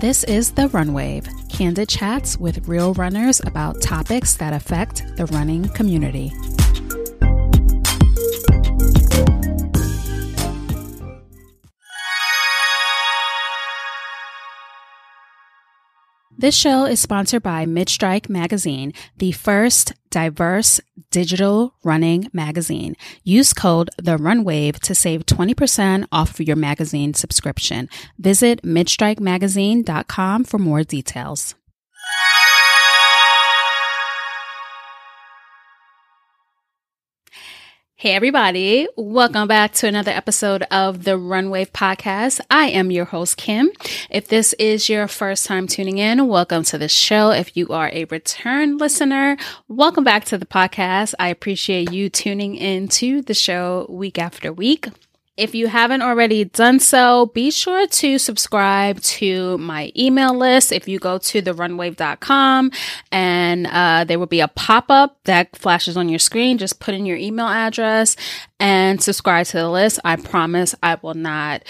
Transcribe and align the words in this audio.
This 0.00 0.24
is 0.24 0.52
The 0.52 0.62
Runwave, 0.68 1.28
candid 1.50 1.90
chats 1.90 2.38
with 2.38 2.66
real 2.66 2.94
runners 2.94 3.42
about 3.44 3.82
topics 3.82 4.34
that 4.36 4.54
affect 4.54 5.04
the 5.18 5.26
running 5.26 5.68
community. 5.68 6.32
This 16.40 16.56
show 16.56 16.86
is 16.86 17.00
sponsored 17.00 17.42
by 17.42 17.66
Midstrike 17.66 18.30
Magazine, 18.30 18.94
the 19.18 19.32
first 19.32 19.92
diverse 20.08 20.80
digital 21.10 21.74
running 21.84 22.30
magazine. 22.32 22.96
Use 23.24 23.52
code 23.52 23.90
The 23.98 24.16
Runwave 24.16 24.78
to 24.80 24.94
save 24.94 25.26
20% 25.26 26.06
off 26.10 26.40
of 26.40 26.46
your 26.46 26.56
magazine 26.56 27.12
subscription. 27.12 27.90
Visit 28.18 28.62
midstrikemagazine.com 28.62 30.44
for 30.44 30.56
more 30.56 30.82
details. 30.82 31.56
Hey, 38.00 38.14
everybody. 38.14 38.88
Welcome 38.96 39.46
back 39.46 39.74
to 39.74 39.86
another 39.86 40.10
episode 40.10 40.62
of 40.70 41.04
the 41.04 41.18
Runwave 41.18 41.70
Podcast. 41.72 42.40
I 42.50 42.68
am 42.68 42.90
your 42.90 43.04
host, 43.04 43.36
Kim. 43.36 43.70
If 44.08 44.26
this 44.26 44.54
is 44.54 44.88
your 44.88 45.06
first 45.06 45.44
time 45.44 45.66
tuning 45.66 45.98
in, 45.98 46.26
welcome 46.26 46.62
to 46.62 46.78
the 46.78 46.88
show. 46.88 47.28
If 47.28 47.54
you 47.58 47.68
are 47.68 47.90
a 47.92 48.06
return 48.06 48.78
listener, 48.78 49.36
welcome 49.68 50.02
back 50.02 50.24
to 50.24 50.38
the 50.38 50.46
podcast. 50.46 51.12
I 51.18 51.28
appreciate 51.28 51.92
you 51.92 52.08
tuning 52.08 52.54
in 52.56 52.88
to 52.88 53.20
the 53.20 53.34
show 53.34 53.84
week 53.90 54.18
after 54.18 54.50
week. 54.50 54.88
If 55.40 55.54
you 55.54 55.68
haven't 55.68 56.02
already 56.02 56.44
done 56.44 56.80
so, 56.80 57.30
be 57.32 57.50
sure 57.50 57.86
to 57.86 58.18
subscribe 58.18 59.00
to 59.00 59.56
my 59.56 59.90
email 59.96 60.36
list. 60.36 60.70
If 60.70 60.86
you 60.86 60.98
go 60.98 61.16
to 61.16 61.40
therunwave.com 61.40 62.70
and 63.10 63.66
uh, 63.66 64.04
there 64.04 64.18
will 64.18 64.26
be 64.26 64.40
a 64.40 64.48
pop 64.48 64.90
up 64.90 65.16
that 65.24 65.56
flashes 65.56 65.96
on 65.96 66.10
your 66.10 66.18
screen, 66.18 66.58
just 66.58 66.78
put 66.78 66.92
in 66.92 67.06
your 67.06 67.16
email 67.16 67.46
address 67.46 68.16
and 68.58 69.02
subscribe 69.02 69.46
to 69.46 69.56
the 69.56 69.70
list. 69.70 69.98
I 70.04 70.16
promise 70.16 70.74
I 70.82 70.98
will 71.00 71.14
not 71.14 71.62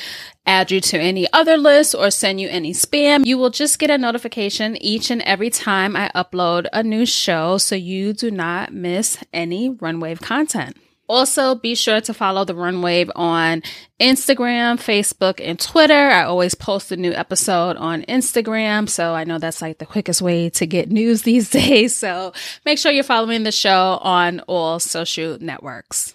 add 0.47 0.73
you 0.73 0.81
to 0.81 0.99
any 0.99 1.33
other 1.33 1.57
list 1.57 1.95
or 1.95 2.11
send 2.11 2.41
you 2.41 2.49
any 2.49 2.73
spam. 2.73 3.25
You 3.25 3.39
will 3.39 3.51
just 3.51 3.79
get 3.79 3.89
a 3.89 3.99
notification 3.99 4.83
each 4.83 5.13
and 5.13 5.23
every 5.23 5.49
time 5.49 5.95
I 5.95 6.11
upload 6.13 6.67
a 6.73 6.83
new 6.83 7.07
show 7.07 7.57
so 7.59 7.77
you 7.77 8.15
do 8.15 8.33
not 8.33 8.75
miss 8.75 9.23
any 9.33 9.71
Runwave 9.71 10.21
content. 10.21 10.77
Also, 11.11 11.57
be 11.57 11.75
sure 11.75 12.01
to 12.03 12.15
follow 12.15 12.45
the 12.45 12.55
Runwave 12.55 13.11
on 13.17 13.65
Instagram, 14.01 14.77
Facebook, 14.77 15.41
and 15.45 15.59
Twitter. 15.59 15.93
I 15.93 16.23
always 16.23 16.55
post 16.55 16.93
a 16.93 16.97
new 16.97 17.13
episode 17.13 17.77
on 17.79 18.03
Instagram, 18.03 18.89
so 18.89 19.13
I 19.13 19.25
know 19.25 19.39
that's 19.39 19.61
like 19.61 19.79
the 19.79 19.87
quickest 19.87 20.23
way 20.23 20.51
to 20.51 20.67
get 20.67 20.89
news 20.89 21.23
these 21.25 21.51
days. 21.51 21.97
So 21.97 22.33
make 22.65 22.79
sure 22.79 22.93
you're 22.93 23.03
following 23.03 23.43
the 23.43 23.51
show 23.51 23.99
on 24.03 24.39
all 24.47 24.79
social 24.79 25.37
networks. 25.41 26.15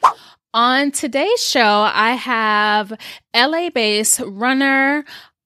On 0.53 0.91
today's 0.91 1.45
show, 1.45 1.59
I 1.93 2.13
have 2.13 2.93
LA 3.35 3.71
based 3.71 4.21
runner, 4.25 5.03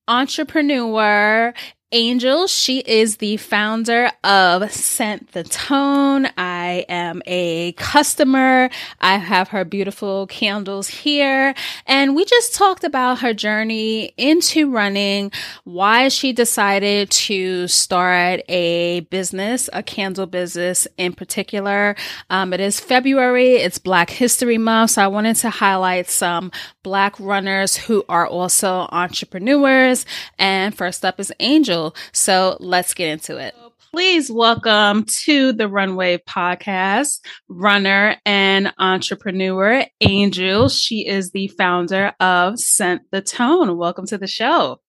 entrepreneur, 0.08 1.56
Angel. 1.92 2.46
She 2.46 2.82
is 2.82 3.18
the 3.18 3.38
founder 3.38 4.12
of 4.24 4.72
Scent 4.72 5.32
the 5.32 5.44
Tone. 5.44 6.28
I 6.38 6.86
am 6.88 7.24
a 7.26 7.72
customer. 7.72 8.70
I 9.02 9.18
have 9.18 9.48
her 9.48 9.66
beautiful 9.66 10.28
candles 10.28 10.88
here. 10.88 11.56
And 11.88 12.16
we 12.16 12.26
just 12.26 12.54
talked 12.54 12.84
about 12.84 13.22
her 13.22 13.34
journey 13.34 14.14
into 14.18 14.70
running, 14.70 15.32
why 15.64 16.10
she 16.10 16.32
decided 16.32 17.10
to 17.10 17.68
start 17.68 18.42
a 18.48 19.00
business, 19.10 19.68
a 19.74 19.82
candle 19.82 20.28
business 20.28 20.88
in 20.98 21.14
particular. 21.14 21.96
Um, 22.30 22.54
it 22.54 22.60
is 22.60 22.80
February. 22.80 23.56
It's 23.56 23.80
Black 23.80 24.12
History 24.12 24.60
Month. 24.60 24.92
So 24.92 25.02
I 25.02 25.08
wanted 25.08 25.38
to 25.38 25.50
highlight 25.50 26.08
some 26.08 26.52
Black 26.84 27.20
runners 27.20 27.76
who 27.76 28.06
are 28.08 28.28
also 28.28 28.88
entrepreneurs. 28.92 30.06
And 30.38 30.78
first 30.78 31.04
up 31.04 31.20
is 31.20 31.32
Angel. 31.40 31.79
So 32.12 32.58
let's 32.60 32.94
get 32.94 33.10
into 33.10 33.38
it. 33.38 33.56
Please 33.92 34.32
welcome 34.32 35.04
to 35.26 35.52
the 35.52 35.64
Runwave 35.64 36.24
podcast, 36.28 37.22
runner 37.48 38.18
and 38.24 38.72
entrepreneur, 38.78 39.84
Angel. 40.02 40.70
She 40.70 41.08
is 41.08 41.32
the 41.32 41.48
founder 41.48 42.14
of 42.20 42.60
Scent 42.60 43.02
the 43.12 43.22
Tone. 43.22 43.78
Welcome 43.78 44.06
to 44.08 44.18
the 44.20 44.28
show. 44.28 44.80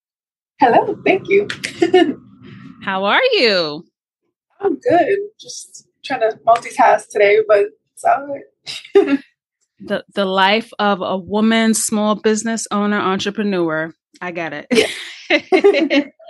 Hello, 0.59 0.95
thank 1.03 1.27
you. 1.29 1.47
How 2.83 3.05
are 3.05 3.23
you? 3.31 3.83
I'm 4.59 4.77
good. 4.79 5.17
Just 5.39 5.87
trying 6.05 6.21
to 6.21 6.37
multitask 6.45 7.07
today, 7.09 7.39
but 7.47 7.65
it's 7.93 8.03
all 8.03 8.27
good. 8.27 9.23
the 9.79 10.03
the 10.13 10.25
life 10.25 10.71
of 10.77 11.01
a 11.01 11.17
woman, 11.17 11.73
small 11.73 12.15
business 12.15 12.67
owner, 12.69 12.99
entrepreneur. 12.99 13.91
I 14.19 14.31
got 14.31 14.53
it. 14.53 16.13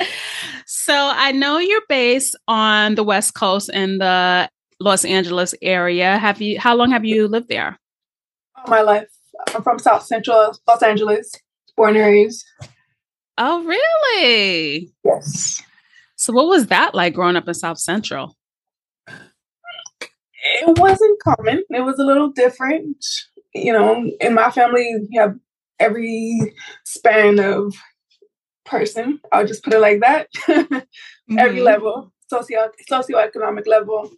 So 0.66 0.94
I 0.96 1.32
know 1.32 1.58
you're 1.58 1.86
based 1.90 2.36
on 2.48 2.96
the 2.96 3.04
West 3.04 3.36
Coast 3.36 3.70
in 3.70 3.98
the 3.98 4.50
Los 4.80 5.06
Angeles 5.06 5.54
area. 5.62 6.18
Have 6.18 6.42
you? 6.42 6.60
How 6.60 6.76
long 6.76 6.92
have 6.92 7.06
you 7.06 7.28
lived 7.28 7.50
there? 7.50 7.78
All 8.56 8.64
my 8.68 8.82
life. 8.82 9.08
I'm 9.54 9.64
from 9.64 9.80
South 9.80 10.04
Central 10.04 10.58
Los 10.68 10.82
Angeles, 10.82 11.34
born 11.76 11.96
and 11.96 12.06
raised. 12.06 12.46
Oh, 13.38 13.64
really? 13.64 14.92
Yes. 15.04 15.62
So, 16.16 16.34
what 16.34 16.48
was 16.48 16.68
that 16.68 16.96
like 16.96 17.14
growing 17.14 17.36
up 17.36 17.48
in 17.48 17.54
South 17.54 17.80
Central? 17.80 18.36
It 19.08 20.80
wasn't 20.80 21.22
common. 21.22 21.64
It 21.70 21.86
was 21.86 22.00
a 22.00 22.04
little 22.04 22.30
different. 22.30 23.06
You 23.54 23.74
know, 23.74 24.10
in 24.20 24.34
my 24.34 24.52
family, 24.52 24.96
we 25.10 25.18
have 25.18 25.36
every 25.82 26.54
span 26.86 27.40
of 27.40 27.76
person. 28.66 29.20
I'll 29.32 29.46
just 29.46 29.64
put 29.64 29.74
it 29.74 29.80
like 29.80 30.00
that. 30.02 30.28
mm-hmm. 30.48 31.40
Every 31.40 31.62
level, 31.62 32.14
socio 32.30 32.70
socioeconomic 32.90 33.68
level. 33.68 34.12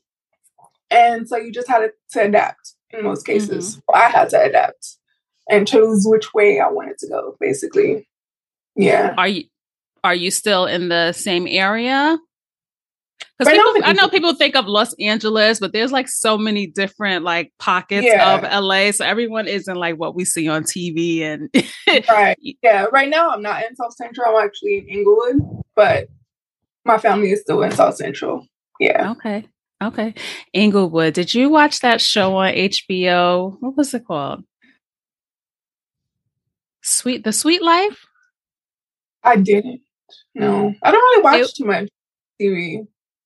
And 0.91 1.27
so 1.27 1.37
you 1.37 1.51
just 1.51 1.67
had 1.67 1.79
to, 1.79 1.91
to 2.11 2.25
adapt 2.27 2.75
in 2.91 3.03
most 3.03 3.25
cases. 3.25 3.77
Mm-hmm. 3.77 3.95
I 3.95 4.09
had 4.09 4.29
to 4.29 4.41
adapt 4.41 4.97
and 5.49 5.67
chose 5.67 6.03
which 6.05 6.33
way 6.33 6.59
I 6.59 6.69
wanted 6.69 6.97
to 6.99 7.07
go, 7.07 7.35
basically. 7.39 8.07
Yeah. 8.75 9.15
Are 9.17 9.27
you 9.27 9.45
are 10.03 10.15
you 10.15 10.31
still 10.31 10.65
in 10.65 10.89
the 10.89 11.13
same 11.13 11.47
area? 11.47 12.19
Because 13.37 13.57
right 13.57 13.81
I 13.83 13.93
know 13.93 14.07
people 14.07 14.35
think 14.35 14.55
of 14.55 14.67
Los 14.67 14.93
Angeles, 14.99 15.59
but 15.59 15.73
there's 15.73 15.91
like 15.91 16.07
so 16.07 16.37
many 16.37 16.67
different 16.67 17.23
like 17.23 17.51
pockets 17.57 18.05
yeah. 18.05 18.35
of 18.35 18.63
LA. 18.63 18.91
So 18.91 19.05
everyone 19.05 19.47
isn't 19.47 19.75
like 19.75 19.95
what 19.95 20.15
we 20.15 20.23
see 20.23 20.47
on 20.47 20.63
TV 20.63 21.21
and 21.21 21.49
right. 22.09 22.37
Yeah. 22.61 22.85
Right 22.91 23.09
now 23.09 23.31
I'm 23.31 23.41
not 23.41 23.63
in 23.65 23.75
South 23.75 23.95
Central. 23.95 24.35
I'm 24.35 24.45
actually 24.45 24.79
in 24.79 24.87
Inglewood, 24.87 25.41
but 25.75 26.09
my 26.85 26.97
family 26.97 27.31
is 27.31 27.41
still 27.41 27.63
in 27.63 27.71
South 27.71 27.95
Central. 27.95 28.45
Yeah. 28.79 29.11
Okay. 29.11 29.47
Okay. 29.81 30.13
Inglewood. 30.53 31.13
Did 31.13 31.33
you 31.33 31.49
watch 31.49 31.79
that 31.79 32.01
show 32.01 32.37
on 32.37 32.53
HBO? 32.53 33.57
What 33.59 33.75
was 33.75 33.93
it 33.93 34.05
called? 34.05 34.43
Sweet 36.81 37.23
The 37.23 37.33
Sweet 37.33 37.63
Life? 37.63 38.05
I 39.23 39.37
didn't. 39.37 39.81
No. 40.35 40.69
Mm. 40.69 40.77
I 40.83 40.91
don't 40.91 41.01
really 41.01 41.23
watch 41.23 41.49
it, 41.49 41.55
too 41.55 41.65
much 41.65 41.89
TV 42.39 42.85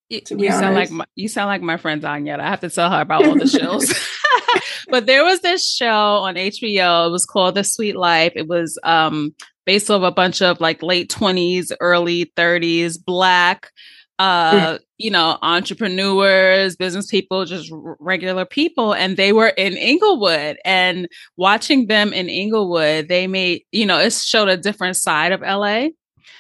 you 0.10 0.52
sound 0.52 0.76
like 0.76 0.92
my, 0.92 1.06
you 1.16 1.28
sound 1.28 1.48
like 1.48 1.62
my 1.62 1.78
friend 1.78 2.02
Danielle. 2.02 2.42
I 2.42 2.48
have 2.48 2.62
to 2.62 2.70
tell 2.70 2.90
her 2.90 3.02
about 3.02 3.26
all 3.26 3.38
the 3.38 3.48
shows. 3.48 3.94
but 4.90 5.06
there 5.06 5.24
was 5.24 5.42
this 5.42 5.70
show 5.70 5.88
on 5.88 6.36
HBO. 6.36 7.08
It 7.08 7.12
was 7.12 7.26
called 7.26 7.56
The 7.56 7.64
Sweet 7.64 7.96
Life. 7.96 8.34
It 8.36 8.48
was 8.48 8.80
um, 8.84 9.36
based 9.66 9.90
off 9.90 10.04
a 10.04 10.12
bunch 10.12 10.42
of 10.42 10.60
like 10.60 10.82
late 10.82 11.10
twenties, 11.10 11.72
early 11.80 12.32
thirties, 12.36 12.98
black, 12.98 13.72
uh, 14.20 14.52
mm. 14.52 14.80
you 14.98 15.12
know, 15.12 15.38
entrepreneurs, 15.42 16.76
business 16.76 17.08
people, 17.10 17.46
just 17.46 17.72
r- 17.72 17.98
regular 18.00 18.46
people, 18.46 18.94
and 18.94 19.18
they 19.18 19.34
were 19.34 19.50
in 19.50 19.74
Inglewood. 19.74 20.58
And 20.66 21.08
watching 21.36 21.88
them 21.88 22.14
in 22.14 22.30
Inglewood, 22.30 23.08
they 23.08 23.28
made 23.28 23.64
you 23.72 23.86
know 23.86 24.00
it 24.00 24.14
showed 24.14 24.50
a 24.50 24.58
different 24.58 24.96
side 24.96 25.32
of 25.32 25.42
LA. 25.42 25.90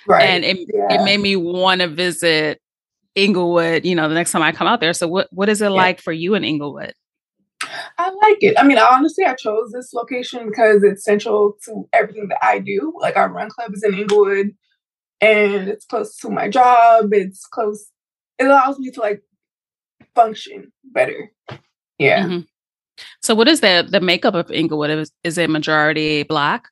Right. 0.08 0.24
And 0.24 0.46
it, 0.46 0.58
yeah. 0.74 1.02
it 1.02 1.04
made 1.04 1.20
me 1.20 1.36
want 1.36 1.82
to 1.82 1.88
visit 1.88 2.62
Inglewood, 3.18 3.84
you 3.84 3.96
know, 3.96 4.08
the 4.08 4.16
next 4.16 4.32
time 4.32 4.44
I 4.44 4.52
come 4.52 4.68
out 4.68 4.80
there. 4.80 4.94
So 4.94 5.08
what 5.08 5.28
what 5.32 5.50
is 5.50 5.62
it 5.62 5.66
yeah. 5.66 5.72
like 5.72 6.00
for 6.00 6.14
you 6.14 6.36
in 6.36 6.44
Inglewood? 6.44 6.94
I 7.98 8.10
like 8.10 8.38
it. 8.42 8.56
I 8.58 8.64
mean, 8.64 8.78
honestly, 8.78 9.26
I 9.26 9.34
chose 9.34 9.72
this 9.72 9.92
location 9.92 10.48
because 10.48 10.84
it's 10.84 11.04
central 11.04 11.58
to 11.66 11.90
everything 11.92 12.28
that 12.28 12.38
I 12.44 12.60
do. 12.60 12.94
Like 13.02 13.18
our 13.18 13.30
run 13.30 13.50
club 13.50 13.72
is 13.74 13.84
in 13.84 13.96
Inglewood 13.96 14.56
and 15.20 15.68
it's 15.68 15.86
close 15.86 16.16
to 16.18 16.30
my 16.30 16.48
job. 16.48 17.12
It's 17.12 17.46
close. 17.46 17.92
It 18.38 18.46
allows 18.46 18.78
me 18.78 18.92
to 18.92 19.02
like 19.02 19.24
function 20.14 20.72
better. 20.84 21.32
Yeah. 21.98 22.24
Mm-hmm. 22.24 22.40
So 23.24 23.34
what 23.34 23.48
is 23.48 23.62
the 23.62 23.88
the 23.90 24.00
makeup 24.00 24.36
of 24.36 24.52
Inglewood? 24.52 24.92
Is, 24.92 25.12
is 25.24 25.40
it 25.40 25.50
majority 25.50 26.22
black? 26.22 26.68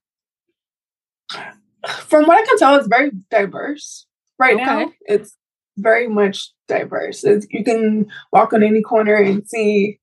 From 1.88 2.26
what 2.26 2.38
I 2.38 2.46
can 2.46 2.60
tell, 2.60 2.76
it's 2.76 2.88
very 2.88 3.12
diverse. 3.32 4.06
right 4.38 4.56
okay. 4.56 4.64
now. 4.64 4.92
It's 5.02 5.36
very 5.78 6.08
much 6.08 6.52
diverse. 6.68 7.24
It's, 7.24 7.46
you 7.50 7.64
can 7.64 8.08
walk 8.32 8.54
on 8.54 8.64
any 8.64 8.82
corner 8.82 9.16
and 9.16 9.48
see 9.48 10.00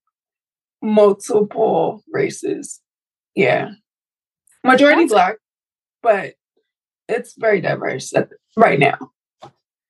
multiple 0.83 2.03
races. 2.13 2.81
Yeah. 3.35 3.71
Majority 4.65 5.03
That's 5.03 5.13
black, 5.13 5.37
but 6.03 6.35
it's 7.09 7.35
very 7.39 7.61
diverse 7.61 8.13
right 8.57 8.79
now. 8.79 8.99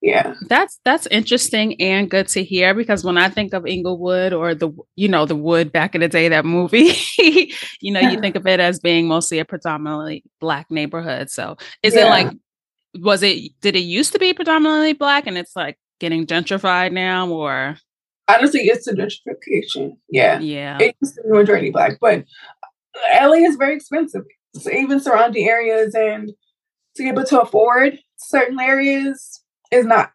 Yeah. 0.02 0.34
That's 0.48 0.80
that's 0.84 1.06
interesting 1.06 1.80
and 1.80 2.10
good 2.10 2.26
to 2.28 2.42
hear 2.42 2.74
because 2.74 3.04
when 3.04 3.16
I 3.16 3.28
think 3.28 3.54
of 3.54 3.64
Inglewood 3.64 4.32
or 4.32 4.52
the 4.52 4.72
you 4.96 5.08
know 5.08 5.26
the 5.26 5.36
wood 5.36 5.70
back 5.70 5.94
in 5.94 6.00
the 6.00 6.08
day 6.08 6.28
that 6.28 6.44
movie 6.44 6.92
you 7.80 7.92
know 7.92 8.00
you 8.00 8.20
think 8.20 8.34
of 8.34 8.44
it 8.44 8.58
as 8.58 8.80
being 8.80 9.06
mostly 9.06 9.38
a 9.38 9.44
predominantly 9.44 10.24
black 10.40 10.70
neighborhood. 10.70 11.30
So 11.30 11.56
is 11.84 11.94
yeah. 11.94 12.06
it 12.06 12.10
like 12.10 12.32
was 13.00 13.22
it 13.22 13.52
did 13.60 13.76
it 13.76 13.80
used 13.80 14.12
to 14.12 14.18
be 14.18 14.32
predominantly 14.32 14.92
black 14.92 15.26
and 15.26 15.38
it's 15.38 15.56
like 15.56 15.78
getting 16.00 16.26
gentrified 16.26 16.92
now 16.92 17.28
or? 17.28 17.76
Honestly 18.28 18.60
it's 18.62 18.86
a 18.86 18.94
gentrification. 18.94 19.96
Yeah. 20.10 20.38
Yeah. 20.40 20.78
It 20.80 20.96
used 21.00 21.14
to 21.16 21.22
be 21.22 21.30
majority 21.30 21.70
black 21.70 21.98
but 22.00 22.24
la 23.20 23.32
is 23.32 23.56
very 23.56 23.74
expensive. 23.74 24.22
So 24.54 24.70
even 24.70 25.00
surrounding 25.00 25.48
areas 25.48 25.94
and 25.94 26.28
to 26.96 27.02
be 27.02 27.08
able 27.08 27.24
to 27.24 27.40
afford 27.40 27.98
certain 28.16 28.60
areas 28.60 29.42
is 29.70 29.86
not 29.86 30.12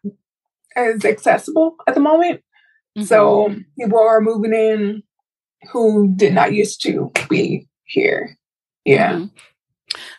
as 0.76 1.04
accessible 1.04 1.76
at 1.86 1.94
the 1.94 2.00
moment. 2.00 2.42
Mm-hmm. 2.96 3.06
so 3.06 3.54
people 3.78 3.98
are 3.98 4.20
moving 4.20 4.54
in 4.54 5.02
who 5.70 6.12
did 6.16 6.32
not 6.32 6.52
used 6.52 6.82
to 6.82 7.12
be 7.28 7.68
here. 7.84 8.36
Yeah. 8.84 9.12
Mm-hmm. 9.12 9.24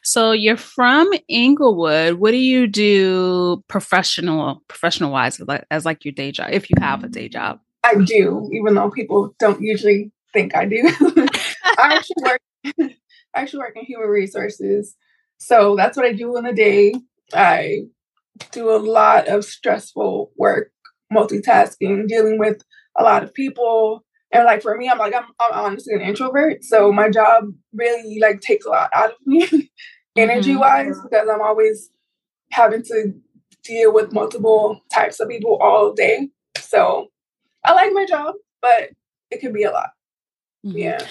So 0.03 0.31
you're 0.31 0.57
from 0.57 1.09
Inglewood. 1.27 2.15
What 2.15 2.31
do 2.31 2.37
you 2.37 2.67
do 2.67 3.63
professional 3.67 4.63
professional 4.67 5.11
wise 5.11 5.41
as 5.69 5.85
like 5.85 6.05
your 6.05 6.13
day 6.13 6.31
job 6.31 6.49
if 6.51 6.69
you 6.69 6.75
have 6.79 7.03
a 7.03 7.09
day 7.09 7.29
job? 7.29 7.59
I 7.83 7.95
do, 7.95 8.49
even 8.53 8.75
though 8.75 8.89
people 8.89 9.33
don't 9.39 9.61
usually 9.61 10.11
think 10.33 10.55
I 10.55 10.65
do. 10.65 10.81
I 10.83 11.95
actually 11.95 12.23
work 12.23 12.41
I 13.35 13.41
actually 13.41 13.59
work 13.59 13.75
in 13.75 13.85
human 13.85 14.09
resources. 14.09 14.95
So 15.37 15.75
that's 15.75 15.95
what 15.95 16.05
I 16.05 16.13
do 16.13 16.35
in 16.37 16.43
the 16.43 16.53
day. 16.53 16.93
I 17.33 17.83
do 18.51 18.71
a 18.71 18.77
lot 18.77 19.27
of 19.27 19.45
stressful 19.45 20.31
work, 20.37 20.71
multitasking, 21.13 22.07
dealing 22.07 22.39
with 22.39 22.61
a 22.97 23.03
lot 23.03 23.23
of 23.23 23.33
people, 23.33 24.03
and 24.31 24.45
like 24.45 24.61
for 24.61 24.77
me, 24.77 24.89
I'm 24.89 24.97
like 24.97 25.13
I'm, 25.15 25.25
I'm 25.39 25.65
honestly 25.65 25.95
an 25.95 26.01
introvert, 26.01 26.63
so 26.63 26.91
my 26.91 27.09
job 27.09 27.45
really 27.73 28.19
like 28.19 28.41
takes 28.41 28.65
a 28.65 28.69
lot 28.69 28.89
out 28.93 29.11
of 29.11 29.17
me, 29.25 29.71
energy 30.15 30.55
wise, 30.55 30.95
mm-hmm. 30.95 31.07
because 31.09 31.27
I'm 31.29 31.41
always 31.41 31.89
having 32.51 32.83
to 32.83 33.13
deal 33.63 33.93
with 33.93 34.13
multiple 34.13 34.81
types 34.93 35.19
of 35.19 35.29
people 35.29 35.57
all 35.61 35.93
day. 35.93 36.29
So 36.57 37.07
I 37.65 37.73
like 37.73 37.91
my 37.93 38.05
job, 38.05 38.35
but 38.61 38.91
it 39.31 39.39
can 39.39 39.53
be 39.53 39.63
a 39.63 39.71
lot. 39.71 39.89
Mm-hmm. 40.65 40.77
Yeah. 40.77 41.05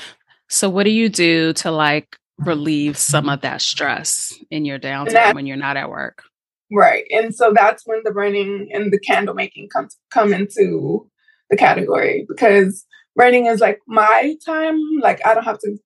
So 0.48 0.68
what 0.68 0.84
do 0.84 0.90
you 0.90 1.08
do 1.08 1.52
to 1.54 1.70
like 1.70 2.16
relieve 2.38 2.96
some 2.96 3.28
of 3.28 3.40
that 3.42 3.60
stress 3.60 4.32
in 4.50 4.64
your 4.64 4.78
downtime 4.78 5.12
that, 5.12 5.34
when 5.34 5.46
you're 5.46 5.56
not 5.56 5.76
at 5.76 5.90
work? 5.90 6.22
Right. 6.70 7.04
And 7.10 7.34
so 7.34 7.52
that's 7.54 7.86
when 7.86 8.00
the 8.04 8.10
burning 8.10 8.68
and 8.72 8.92
the 8.92 8.98
candle 8.98 9.34
making 9.34 9.68
comes 9.68 9.96
come 10.10 10.32
into 10.32 11.08
the 11.50 11.56
category 11.56 12.26
because 12.28 12.84
writing 13.18 13.46
is 13.46 13.60
like 13.60 13.80
my 13.86 14.36
time. 14.46 14.80
Like 15.02 15.20
I 15.26 15.34
don't 15.34 15.44
have 15.44 15.58
to 15.58 15.76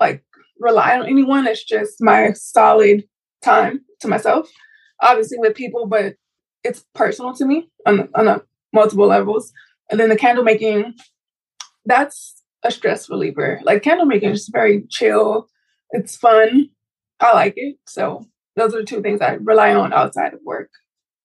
like 0.00 0.24
rely 0.58 0.98
on 0.98 1.06
anyone. 1.06 1.46
It's 1.46 1.64
just 1.64 1.96
my 2.00 2.32
solid 2.32 3.04
time 3.42 3.80
to 4.00 4.08
myself. 4.08 4.48
Obviously 5.02 5.38
with 5.38 5.54
people, 5.54 5.86
but 5.86 6.14
it's 6.64 6.84
personal 6.94 7.34
to 7.34 7.44
me 7.44 7.68
on 7.86 8.08
on 8.14 8.28
a, 8.28 8.42
multiple 8.72 9.06
levels. 9.06 9.52
And 9.90 9.98
then 9.98 10.08
the 10.08 10.16
candle 10.16 10.44
making, 10.44 10.94
that's 11.84 12.42
a 12.62 12.70
stress 12.70 13.10
reliever. 13.10 13.60
Like 13.64 13.82
candle 13.82 14.06
making 14.06 14.30
is 14.30 14.48
very 14.48 14.84
chill. 14.88 15.48
It's 15.90 16.16
fun. 16.16 16.68
I 17.18 17.32
like 17.32 17.54
it. 17.56 17.76
So 17.86 18.26
those 18.56 18.74
are 18.74 18.80
the 18.80 18.84
two 18.84 19.02
things 19.02 19.20
I 19.20 19.32
rely 19.32 19.74
on 19.74 19.92
outside 19.92 20.34
of 20.34 20.40
work. 20.44 20.70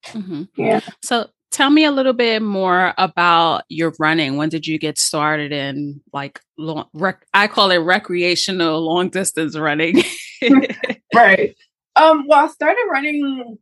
Mm-hmm. 0.07 0.44
Yeah. 0.57 0.81
So 1.03 1.30
tell 1.51 1.69
me 1.69 1.86
a 1.86 1.92
little 1.92 2.13
bit 2.13 2.42
more 2.42 2.94
about 2.97 3.63
your 3.69 3.94
running. 4.00 4.38
When 4.38 4.50
did 4.50 4.68
you 4.68 4.77
get 4.77 4.97
started 4.97 5.51
in 5.51 6.01
like 6.12 6.42
long, 6.57 6.88
rec- 6.94 7.25
I 7.33 7.47
call 7.47 7.71
it 7.71 7.77
recreational 7.77 8.81
long 8.81 9.09
distance 9.09 9.57
running? 9.57 10.03
right. 11.15 11.56
Um, 11.95 12.25
well, 12.27 12.45
I 12.45 12.47
started 12.50 12.83
running 12.92 13.57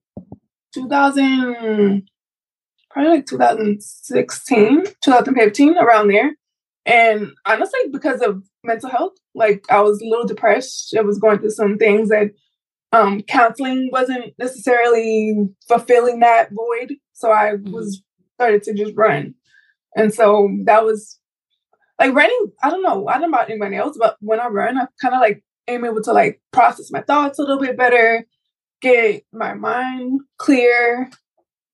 2000, 0.73 2.07
probably 2.89 3.11
like 3.11 3.25
2016, 3.27 4.83
2015, 5.03 5.77
around 5.77 6.07
there. 6.07 6.31
And 6.85 7.31
honestly, 7.45 7.79
because 7.91 8.21
of 8.21 8.43
mental 8.63 8.89
health, 8.89 9.13
like 9.35 9.65
I 9.69 9.81
was 9.81 10.01
a 10.01 10.05
little 10.05 10.25
depressed. 10.25 10.95
I 10.97 11.01
was 11.01 11.19
going 11.19 11.39
through 11.39 11.51
some 11.51 11.77
things 11.77 12.09
that 12.09 12.31
um, 12.93 13.21
counseling 13.23 13.89
wasn't 13.91 14.33
necessarily 14.37 15.35
fulfilling 15.67 16.19
that 16.19 16.49
void. 16.51 16.95
So 17.13 17.31
I 17.31 17.53
mm-hmm. 17.53 17.73
was 17.73 18.01
started 18.35 18.63
to 18.63 18.73
just 18.73 18.93
run. 18.95 19.33
And 19.95 20.13
so 20.13 20.49
that 20.65 20.85
was 20.85 21.19
like 21.99 22.13
running, 22.13 22.51
I 22.61 22.69
don't 22.69 22.83
know, 22.83 23.07
I 23.07 23.13
don't 23.13 23.31
know 23.31 23.37
about 23.37 23.49
anybody 23.49 23.75
else, 23.75 23.97
but 23.99 24.15
when 24.19 24.39
I 24.39 24.47
run, 24.47 24.77
I 24.77 24.85
kind 25.01 25.15
of 25.15 25.21
like 25.21 25.43
am 25.67 25.85
able 25.85 26.01
to 26.03 26.13
like 26.13 26.39
process 26.51 26.91
my 26.91 27.01
thoughts 27.01 27.39
a 27.39 27.41
little 27.41 27.59
bit 27.59 27.77
better, 27.77 28.25
get 28.81 29.23
my 29.33 29.53
mind 29.53 30.21
clear. 30.37 31.09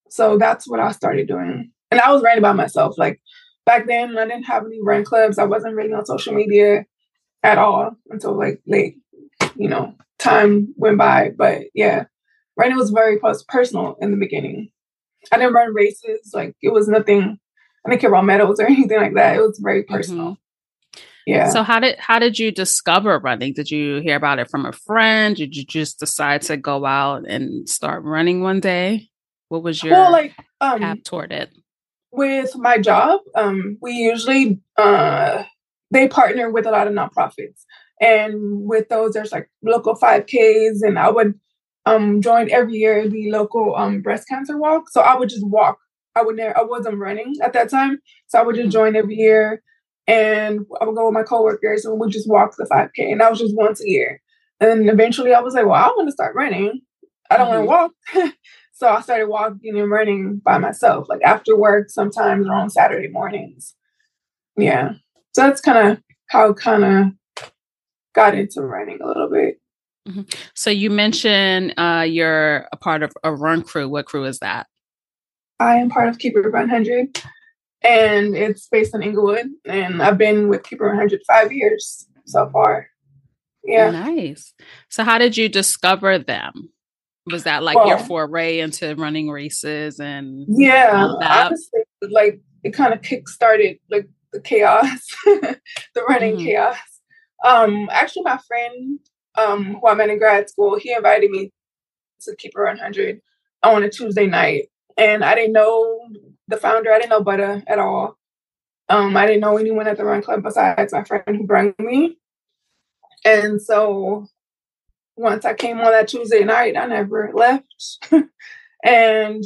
So 0.10 0.38
that's 0.38 0.70
what 0.70 0.80
I 0.80 0.92
started 0.92 1.28
doing. 1.28 1.72
And 1.92 2.00
I 2.00 2.12
was 2.12 2.24
running 2.24 2.42
by 2.42 2.54
myself. 2.54 2.98
Like 2.98 3.22
back 3.66 3.88
then, 3.88 4.18
I 4.18 4.26
didn't 4.26 4.44
have 4.44 4.66
any 4.66 4.80
run 4.82 5.04
clubs. 5.04 5.38
I 5.38 5.44
wasn't 5.44 5.76
really 5.76 5.94
on 5.94 6.06
social 6.06 6.34
media 6.34 6.86
at 7.44 7.58
all 7.58 7.92
until 8.10 8.38
like 8.38 8.62
late, 8.66 8.98
you 9.56 9.68
know, 9.68 9.96
time 10.20 10.74
went 10.78 10.98
by. 10.98 11.32
But 11.36 11.64
yeah, 11.74 12.06
running 12.58 12.78
was 12.78 12.92
very 12.92 13.20
personal 13.48 13.96
in 14.02 14.12
the 14.12 14.18
beginning. 14.18 14.70
I 15.32 15.38
didn't 15.38 15.54
run 15.54 15.74
races. 15.74 16.32
Like 16.34 16.56
it 16.62 16.72
was 16.72 16.88
nothing. 16.88 17.40
I 17.86 17.90
didn't 17.90 18.02
care 18.02 18.10
about 18.10 18.26
medals 18.26 18.60
or 18.60 18.66
anything 18.68 18.98
like 18.98 19.16
that. 19.16 19.38
It 19.38 19.42
was 19.42 19.60
very 19.62 19.84
personal. 19.84 20.32
Mm-hmm. 20.32 20.34
Yeah. 21.26 21.50
So 21.50 21.62
how 21.64 21.80
did 21.80 21.98
how 22.00 22.18
did 22.18 22.40
you 22.40 22.52
discover 22.52 23.20
running? 23.20 23.54
Did 23.54 23.70
you 23.70 24.02
hear 24.02 24.16
about 24.16 24.40
it 24.40 24.50
from 24.50 24.66
a 24.66 24.72
friend? 24.72 25.36
Did 25.36 25.56
you 25.56 25.64
just 25.64 26.00
decide 26.00 26.42
to 26.44 26.58
go 26.58 26.86
out 26.86 27.28
and 27.28 27.70
start 27.70 28.04
running 28.04 28.42
one 28.42 28.60
day? 28.60 29.10
What 29.50 29.62
was 29.62 29.84
your 29.84 29.94
well, 29.94 30.12
like 30.12 30.34
um, 30.60 30.80
path 30.80 31.04
toward 31.04 31.32
it? 31.32 31.52
With 32.12 32.56
my 32.56 32.80
job, 32.80 33.22
um, 33.36 33.78
we 33.80 33.92
usually 33.92 34.60
uh, 34.78 35.44
they 35.92 36.08
partner 36.08 36.50
with 36.50 36.66
a 36.66 36.72
lot 36.72 36.88
of 36.88 36.94
nonprofits. 36.94 37.66
And 38.00 38.66
with 38.68 38.90
those, 38.90 39.14
there's 39.14 39.32
like 39.32 39.50
local 39.64 39.96
5Ks, 39.96 40.82
and 40.82 40.98
I 40.98 41.10
would 41.10 41.34
um 41.86 42.22
join 42.22 42.52
every 42.52 42.76
year 42.76 43.08
the 43.08 43.32
local 43.32 43.76
um 43.76 44.02
breast 44.02 44.28
cancer 44.28 44.58
walk. 44.58 44.90
So 44.90 45.02
I 45.02 45.18
would 45.18 45.30
just 45.30 45.46
walk. 45.46 45.80
I 46.16 46.22
would 46.22 46.36
never, 46.36 46.58
I 46.58 46.64
wasn't 46.64 46.98
running 46.98 47.36
at 47.44 47.54
that 47.54 47.70
time, 47.70 48.00
so 48.28 48.40
I 48.40 48.44
would 48.44 48.56
just 48.56 48.70
mm-hmm. 48.70 48.72
join 48.72 48.96
every 48.96 49.16
year, 49.16 49.62
and 50.08 50.62
I 50.82 50.86
would 50.86 50.96
go 50.96 51.06
with 51.06 51.14
my 51.14 51.24
coworkers 51.24 51.86
and 51.86 52.00
we'd 52.00 52.12
just 52.12 52.30
walk 52.30 52.56
the 52.58 52.66
5K, 52.66 53.12
and 53.12 53.22
that 53.22 53.30
was 53.30 53.40
just 53.40 53.56
once 53.56 53.82
a 53.82 53.88
year. 53.88 54.22
And 54.60 54.90
eventually, 54.90 55.34
I 55.34 55.42
was 55.42 55.54
like, 55.54 55.66
well, 55.66 55.76
I 55.76 55.88
want 55.88 56.08
to 56.08 56.14
start 56.14 56.36
running. 56.36 56.82
I 57.30 57.38
don't 57.38 57.48
mm-hmm. 57.48 57.66
want 57.66 57.94
to 58.14 58.20
walk. 58.20 58.34
so 58.74 58.90
I 58.90 59.02
started 59.02 59.28
walking 59.28 59.78
and 59.78 59.92
running 59.92 60.42
by 60.44 60.58
myself, 60.58 61.08
like 61.10 61.22
after 61.24 61.56
work, 61.56 61.90
sometimes 61.90 62.48
or 62.48 62.54
on 62.54 62.70
Saturday 62.70 63.08
mornings. 63.08 63.76
Yeah. 64.58 64.94
So 65.34 65.44
that's 65.44 65.62
kind 65.62 65.90
of 65.90 66.04
how 66.30 66.54
kind 66.54 66.84
of 66.84 67.06
got 68.14 68.36
into 68.36 68.62
running 68.62 69.02
a 69.02 69.08
little 69.08 69.30
bit. 69.30 69.60
Mm-hmm. 70.08 70.22
So 70.56 70.70
you 70.70 70.90
mentioned 70.90 71.74
uh, 71.78 72.06
you're 72.08 72.68
a 72.72 72.78
part 72.78 73.04
of 73.04 73.12
a 73.24 73.34
run 73.34 73.62
crew. 73.62 73.88
What 73.88 74.06
crew 74.06 74.26
is 74.26 74.40
that? 74.40 74.68
I 75.60 75.76
am 75.76 75.90
part 75.90 76.08
of 76.08 76.20
Keeper 76.20 76.40
It 76.40 76.54
100, 76.54 77.22
and 77.84 78.36
it's 78.36 78.68
based 78.68 78.96
in 78.96 79.04
Inglewood. 79.04 79.48
And 79.66 80.02
I've 80.02 80.18
been 80.18 80.48
with 80.48 80.64
Keeper 80.64 80.86
It 80.88 80.92
100 80.92 81.22
five 81.28 81.52
years 81.52 82.08
so 82.26 82.50
far. 82.50 82.88
Yeah, 83.64 83.92
nice. 83.92 84.54
So 84.90 85.04
how 85.04 85.18
did 85.18 85.38
you 85.38 85.50
discover 85.50 86.18
them? 86.18 86.70
Was 87.26 87.44
that 87.44 87.62
like 87.62 87.76
well, 87.76 87.90
your 87.90 88.00
foray 88.00 88.60
into 88.60 88.96
running 88.96 89.30
races 89.30 90.00
and 90.00 90.46
yeah? 90.48 91.14
Honestly, 91.22 91.82
like 92.02 92.42
it 92.64 92.72
kind 92.72 92.94
of 92.94 93.02
kick 93.02 93.28
started 93.30 93.78
like 93.92 94.08
the 94.32 94.40
chaos, 94.40 95.06
the 95.26 95.60
running 96.08 96.36
mm-hmm. 96.36 96.46
chaos. 96.46 96.78
Um, 97.44 97.90
actually, 97.92 98.24
my 98.24 98.38
friend 98.48 99.00
um, 99.36 99.76
who 99.76 99.88
I 99.88 99.94
met 99.96 100.10
in 100.10 100.20
grad 100.20 100.50
school, 100.50 100.78
he 100.78 100.94
invited 100.94 101.30
me 101.30 101.52
to 102.22 102.36
Keep 102.36 102.54
It 102.56 102.62
100 102.62 103.22
on 103.64 103.84
a 103.84 103.90
Tuesday 103.90 104.28
night. 104.28 104.70
And 104.98 105.24
I 105.24 105.36
didn't 105.36 105.54
know 105.54 106.02
the 106.48 106.58
founder, 106.58 106.92
I 106.92 106.98
didn't 107.00 107.12
know 107.12 107.24
Butter 107.24 107.64
at 107.68 107.80
all. 107.80 108.18
Um, 108.90 109.16
I 109.16 109.26
didn't 109.28 109.42
know 109.42 109.58
anyone 109.58 109.88
at 109.88 109.98
the 109.98 110.04
run 110.04 110.22
club 110.22 110.44
besides 110.44 110.92
my 110.92 111.04
friend 111.04 111.24
who 111.28 111.46
brought 111.46 111.80
me. 111.80 112.18
And 113.24 113.62
so 113.62 114.28
once 115.16 115.46
I 115.46 115.54
came 115.54 115.80
on 115.80 115.92
that 115.92 116.08
Tuesday 116.08 116.44
night, 116.44 116.76
I 116.76 116.88
never 116.88 117.32
left. 117.34 118.10
and 118.84 119.44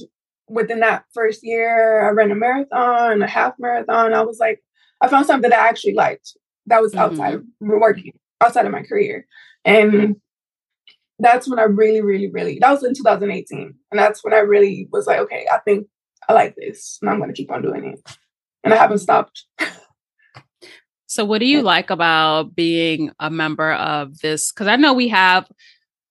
within 0.47 0.79
that 0.79 1.05
first 1.13 1.41
year, 1.43 2.07
I 2.07 2.11
ran 2.11 2.31
a 2.31 2.35
marathon, 2.35 3.21
a 3.21 3.27
half 3.27 3.55
marathon. 3.59 4.13
I 4.13 4.21
was 4.21 4.39
like, 4.39 4.63
I 5.01 5.09
found 5.09 5.25
something 5.25 5.49
that 5.49 5.59
I 5.59 5.67
actually 5.67 5.95
liked 5.95 6.37
that 6.67 6.81
was 6.81 6.95
outside 6.95 7.35
mm-hmm. 7.35 7.71
of 7.71 7.81
working, 7.81 8.13
outside 8.41 8.65
of 8.65 8.71
my 8.71 8.83
career. 8.83 9.25
And 9.65 10.17
that's 11.19 11.49
when 11.49 11.59
I 11.59 11.63
really, 11.63 12.01
really, 12.01 12.29
really, 12.29 12.59
that 12.59 12.71
was 12.71 12.83
in 12.83 12.93
2018. 12.93 13.73
And 13.91 13.99
that's 13.99 14.23
when 14.23 14.33
I 14.33 14.39
really 14.39 14.87
was 14.91 15.07
like, 15.07 15.19
okay, 15.19 15.45
I 15.51 15.59
think 15.59 15.87
I 16.27 16.33
like 16.33 16.55
this 16.55 16.97
and 17.01 17.09
I'm 17.09 17.17
going 17.17 17.29
to 17.29 17.35
keep 17.35 17.51
on 17.51 17.61
doing 17.61 17.85
it. 17.85 18.15
And 18.63 18.73
I 18.73 18.77
haven't 18.77 18.99
stopped. 18.99 19.45
so, 21.05 21.25
what 21.25 21.39
do 21.39 21.45
you 21.45 21.61
like 21.61 21.89
about 21.89 22.55
being 22.55 23.11
a 23.19 23.29
member 23.29 23.73
of 23.73 24.19
this? 24.19 24.51
Because 24.51 24.67
I 24.67 24.75
know 24.75 24.93
we 24.93 25.09
have 25.09 25.47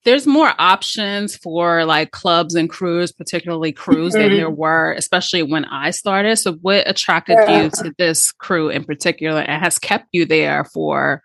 there's 0.04 0.26
more 0.26 0.52
options 0.58 1.36
for 1.36 1.84
like 1.84 2.10
clubs 2.10 2.54
and 2.54 2.68
crews, 2.68 3.12
particularly 3.12 3.72
crews, 3.72 4.14
mm-hmm. 4.14 4.22
than 4.22 4.36
there 4.36 4.50
were, 4.50 4.92
especially 4.92 5.42
when 5.42 5.64
I 5.66 5.90
started. 5.90 6.36
So, 6.36 6.54
what 6.54 6.88
attracted 6.88 7.38
yeah. 7.38 7.62
you 7.62 7.70
to 7.70 7.94
this 7.98 8.32
crew 8.32 8.68
in 8.68 8.84
particular 8.84 9.40
and 9.40 9.62
has 9.62 9.78
kept 9.78 10.08
you 10.12 10.26
there 10.26 10.64
for 10.64 11.22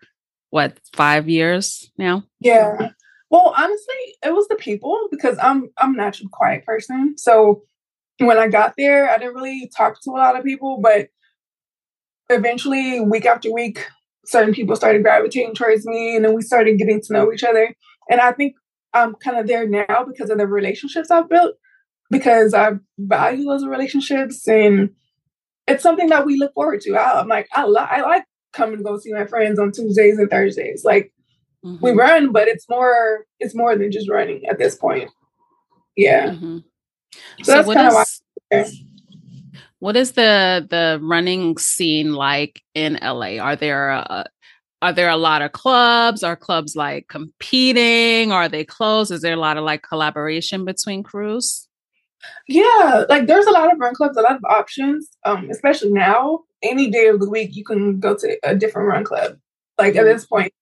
what 0.50 0.78
five 0.94 1.28
years 1.28 1.90
now? 1.98 2.24
Yeah. 2.40 2.90
Well, 3.30 3.52
honestly, 3.56 4.16
it 4.24 4.34
was 4.34 4.48
the 4.48 4.56
people 4.56 5.08
because 5.10 5.38
I'm 5.42 5.70
I'm 5.76 5.94
a 5.94 5.96
naturally 5.96 6.30
quiet 6.32 6.64
person. 6.64 7.18
So 7.18 7.62
when 8.18 8.38
I 8.38 8.48
got 8.48 8.74
there, 8.76 9.10
I 9.10 9.18
didn't 9.18 9.34
really 9.34 9.70
talk 9.76 10.00
to 10.02 10.10
a 10.10 10.12
lot 10.12 10.36
of 10.36 10.44
people, 10.44 10.78
but 10.80 11.08
eventually, 12.30 13.00
week 13.00 13.26
after 13.26 13.52
week, 13.52 13.86
certain 14.24 14.54
people 14.54 14.76
started 14.76 15.02
gravitating 15.02 15.54
towards 15.54 15.84
me, 15.86 16.16
and 16.16 16.24
then 16.24 16.34
we 16.34 16.42
started 16.42 16.78
getting 16.78 17.00
to 17.02 17.12
know 17.12 17.32
each 17.32 17.44
other. 17.44 17.74
And 18.10 18.20
I 18.20 18.32
think 18.32 18.54
I'm 18.94 19.14
kind 19.16 19.38
of 19.38 19.46
there 19.46 19.68
now 19.68 20.04
because 20.06 20.30
of 20.30 20.38
the 20.38 20.46
relationships 20.46 21.10
I've 21.10 21.28
built, 21.28 21.56
because 22.10 22.54
I 22.54 22.72
value 22.98 23.44
those 23.44 23.66
relationships, 23.66 24.46
and 24.48 24.90
it's 25.66 25.82
something 25.82 26.08
that 26.08 26.26
we 26.26 26.38
look 26.38 26.54
forward 26.54 26.80
to. 26.82 26.96
I, 26.96 27.20
am 27.20 27.28
like, 27.28 27.48
I, 27.52 27.66
li- 27.66 27.76
I 27.78 28.00
like 28.02 28.24
coming 28.52 28.78
to 28.78 28.84
go 28.84 28.98
see 28.98 29.12
my 29.12 29.26
friends 29.26 29.58
on 29.58 29.72
Tuesdays 29.72 30.18
and 30.18 30.30
Thursdays. 30.30 30.84
Like 30.84 31.12
mm-hmm. 31.64 31.84
we 31.84 31.92
run, 31.92 32.32
but 32.32 32.48
it's 32.48 32.66
more 32.68 33.24
it's 33.40 33.54
more 33.54 33.76
than 33.76 33.92
just 33.92 34.10
running 34.10 34.46
at 34.46 34.58
this 34.58 34.74
point. 34.74 35.10
Yeah. 35.96 36.30
Mm-hmm. 36.30 36.58
So, 37.42 37.44
so, 37.44 37.52
that's 37.52 37.74
kind 37.74 37.88
of 37.88 37.94
why. 37.94 38.64
What 39.80 39.96
is 39.96 40.12
the 40.12 40.66
the 40.68 40.98
running 41.02 41.56
scene 41.58 42.14
like 42.14 42.62
in 42.74 42.98
LA? 43.00 43.38
Are 43.38 43.54
there 43.54 43.92
uh, 43.92 44.24
are 44.80 44.92
there 44.92 45.08
a 45.08 45.16
lot 45.16 45.42
of 45.42 45.52
clubs? 45.52 46.22
Are 46.22 46.36
clubs 46.36 46.76
like 46.76 47.08
competing? 47.08 48.32
Are 48.32 48.48
they 48.48 48.64
closed? 48.64 49.10
Is 49.10 49.22
there 49.22 49.34
a 49.34 49.38
lot 49.38 49.56
of 49.56 49.64
like 49.64 49.82
collaboration 49.82 50.64
between 50.64 51.02
crews? 51.02 51.68
Yeah, 52.46 53.04
like 53.08 53.26
there's 53.26 53.46
a 53.46 53.50
lot 53.50 53.72
of 53.72 53.78
run 53.78 53.94
clubs, 53.94 54.16
a 54.16 54.22
lot 54.22 54.36
of 54.36 54.44
options. 54.44 55.08
Um, 55.24 55.48
especially 55.50 55.90
now, 55.90 56.40
any 56.62 56.90
day 56.90 57.08
of 57.08 57.20
the 57.20 57.28
week 57.28 57.54
you 57.54 57.64
can 57.64 58.00
go 58.00 58.16
to 58.16 58.38
a 58.42 58.54
different 58.54 58.88
run 58.88 59.04
club. 59.04 59.38
Like 59.78 59.94
mm-hmm. 59.94 60.00
at 60.00 60.04
this 60.04 60.26
point, 60.26 60.52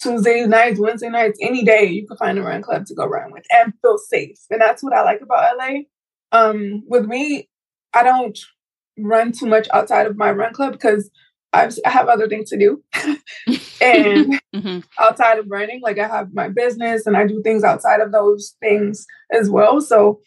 Tuesday 0.00 0.46
nights, 0.46 0.80
Wednesday 0.80 1.08
nights, 1.08 1.38
any 1.40 1.64
day 1.64 1.84
you 1.84 2.06
can 2.06 2.16
find 2.16 2.38
a 2.38 2.42
run 2.42 2.62
club 2.62 2.86
to 2.86 2.94
go 2.94 3.06
run 3.06 3.32
with 3.32 3.44
and 3.50 3.72
feel 3.82 3.98
safe. 3.98 4.38
And 4.50 4.60
that's 4.60 4.82
what 4.82 4.92
I 4.92 5.02
like 5.02 5.20
about 5.20 5.56
LA. 5.56 5.82
Um, 6.32 6.82
with 6.88 7.06
me, 7.06 7.48
I 7.94 8.02
don't 8.02 8.38
run 8.98 9.32
too 9.32 9.46
much 9.46 9.68
outside 9.72 10.06
of 10.06 10.16
my 10.16 10.30
run 10.30 10.52
club 10.52 10.72
because 10.72 11.10
I 11.52 11.70
have 11.84 12.08
other 12.08 12.28
things 12.28 12.50
to 12.50 12.58
do. 12.58 12.82
and 13.80 14.40
mm-hmm. 14.54 14.78
outside 14.98 15.38
of 15.38 15.50
running, 15.50 15.80
like 15.82 15.98
I 15.98 16.08
have 16.08 16.32
my 16.32 16.48
business 16.48 17.06
and 17.06 17.16
I 17.16 17.26
do 17.26 17.42
things 17.42 17.64
outside 17.64 18.00
of 18.00 18.12
those 18.12 18.56
things 18.60 19.06
as 19.30 19.50
well. 19.50 19.80
So 19.80 20.20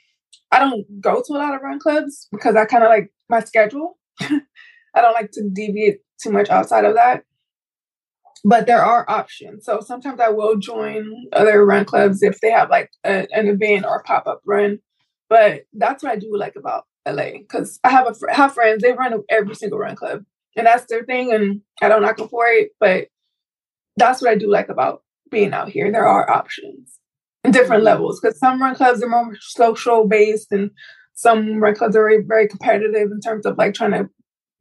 I 0.51 0.60
don't 0.60 0.86
go 1.01 1.24
to 1.25 1.34
a 1.34 1.38
lot 1.38 1.55
of 1.55 1.62
run 1.62 1.79
clubs 1.79 2.27
because 2.32 2.55
I 2.55 2.65
kind 2.65 2.84
of 2.84 2.89
like 2.89 3.12
my 3.29 3.39
schedule. 3.39 3.98
I 4.22 5.01
don't 5.01 5.13
like 5.13 5.32
to 5.32 5.50
deviate 5.51 6.00
too 6.22 6.32
much 6.32 6.50
outside 6.50 6.86
of 6.86 6.96
that. 6.96 7.24
But 8.44 8.67
there 8.67 8.84
are 8.84 9.10
options. 9.10 9.65
So 9.65 9.79
sometimes 9.79 10.20
I 10.20 10.29
will 10.29 10.58
join 10.58 11.12
other 11.34 11.65
run 11.65 11.84
clubs 11.84 12.22
if 12.22 12.39
they 12.41 12.51
have 12.51 12.70
like 12.70 12.91
a, 13.03 13.27
an 13.34 13.48
event 13.48 13.86
or 13.86 13.98
a 13.98 14.03
pop 14.03 14.27
up 14.27 14.41
run. 14.46 14.79
But 15.29 15.63
that's 15.74 16.03
what 16.03 16.12
I 16.12 16.17
do 16.17 16.38
like 16.38 16.55
about 16.55 16.86
LA 17.08 17.32
because 17.39 17.79
I 17.84 17.89
have 17.89 18.08
a 18.08 18.13
fr- 18.13 18.29
have 18.29 18.53
friends. 18.53 18.84
They 18.84 18.94
run 18.94 19.20
every 19.29 19.55
single 19.55 19.79
run 19.79 19.96
club, 19.96 20.24
and 20.56 20.68
that's 20.68 20.86
their 20.86 21.04
thing. 21.04 21.32
And 21.32 21.62
I 21.82 21.90
don't 21.90 22.02
knock 22.02 22.18
them 22.18 22.30
for 22.30 22.48
it, 22.48 22.72
but 22.80 23.08
that's 23.98 24.22
what 24.22 24.32
I 24.32 24.36
do 24.36 24.50
like 24.50 24.70
about 24.70 25.04
being 25.30 25.54
out 25.54 25.70
here. 25.70 25.92
There 25.92 26.08
are 26.08 26.30
options 26.30 27.00
and 27.44 27.54
different 27.54 27.80
mm-hmm. 27.82 27.86
levels 27.86 28.20
because 28.20 28.38
some 28.40 28.62
run 28.62 28.76
clubs 28.76 29.04
are 29.04 29.10
more 29.10 29.36
social 29.40 30.08
based, 30.08 30.52
and 30.52 30.72
some 31.14 31.60
run 31.60 31.76
clubs 31.76 31.96
are 31.96 32.00
very, 32.02 32.24
very 32.24 32.48
competitive 32.48 33.12
in 33.12 33.22
terms 33.22 33.46
of 33.46 33.58
like 33.58 33.74
trying 33.74 33.92
to 33.92 34.10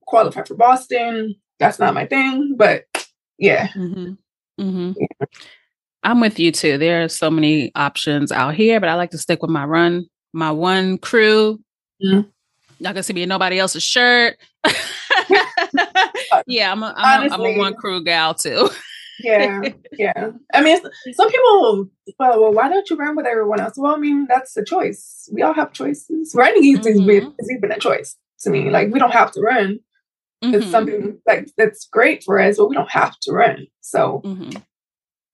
qualify 0.07 0.43
for 0.43 0.55
Boston. 0.55 1.35
That's 1.59 1.79
not 1.79 1.95
my 1.95 2.07
thing, 2.07 2.55
but 2.57 2.85
yeah. 3.39 3.69
Mm-hmm. 3.69 4.15
Mm-hmm. 4.61 4.93
yeah. 4.99 5.27
I'm 6.03 6.21
with 6.21 6.39
you 6.39 6.53
too. 6.53 6.77
There 6.77 7.05
are 7.05 7.09
so 7.09 7.31
many 7.31 7.73
options 7.75 8.31
out 8.31 8.55
here, 8.55 8.79
but 8.79 8.89
I 8.89 8.95
like 8.95 9.11
to 9.11 9.19
stick 9.19 9.41
with 9.41 9.51
my 9.51 9.65
run, 9.65 10.07
my 10.33 10.51
one 10.51 10.99
crew. 10.99 11.59
Mm-hmm. 12.05 12.29
Not 12.81 12.95
gonna 12.95 13.03
see 13.03 13.15
me 13.15 13.23
in 13.23 13.29
nobody 13.29 13.59
else's 13.59 13.83
shirt. 13.83 14.37
yeah, 16.47 16.73
I'm 16.73 16.83
a, 16.83 16.95
I'm, 16.97 17.31
a, 17.31 17.35
I'm 17.35 17.41
a 17.41 17.59
one 17.59 17.75
crew 17.75 18.03
gal 18.05 18.35
too. 18.35 18.69
yeah, 19.21 19.61
yeah. 19.93 20.31
I 20.53 20.63
mean, 20.63 20.79
some 21.13 21.31
people, 21.31 21.89
well, 22.19 22.41
well, 22.41 22.53
why 22.53 22.69
don't 22.69 22.89
you 22.91 22.97
run 22.97 23.17
with 23.17 23.27
everyone 23.27 23.61
else? 23.61 23.75
Well, 23.77 23.95
I 23.95 23.99
mean, 23.99 24.27
that's 24.29 24.57
a 24.57 24.65
choice. 24.65 25.29
We 25.33 25.43
all 25.43 25.55
have 25.55 25.73
choices. 25.73 26.35
Running 26.35 26.65
is, 26.65 26.81
mm-hmm. 26.81 27.31
is 27.39 27.51
even 27.57 27.73
a 27.73 27.79
choice 27.79 28.17
to 28.41 28.51
me. 28.51 28.71
Like, 28.71 28.93
we 28.93 28.99
don't 28.99 29.13
have 29.13 29.33
to 29.33 29.41
run. 29.41 29.81
Mm-hmm. 30.43 30.55
It's 30.55 30.71
something 30.71 31.19
like 31.27 31.49
that's 31.57 31.87
great 31.87 32.23
for 32.23 32.39
us, 32.39 32.57
but 32.59 32.69
we 32.69 32.77
don't 32.77 32.91
have 32.91 33.19
to 33.21 33.33
run. 33.33 33.67
So 33.81 34.21
mm-hmm. 34.25 34.59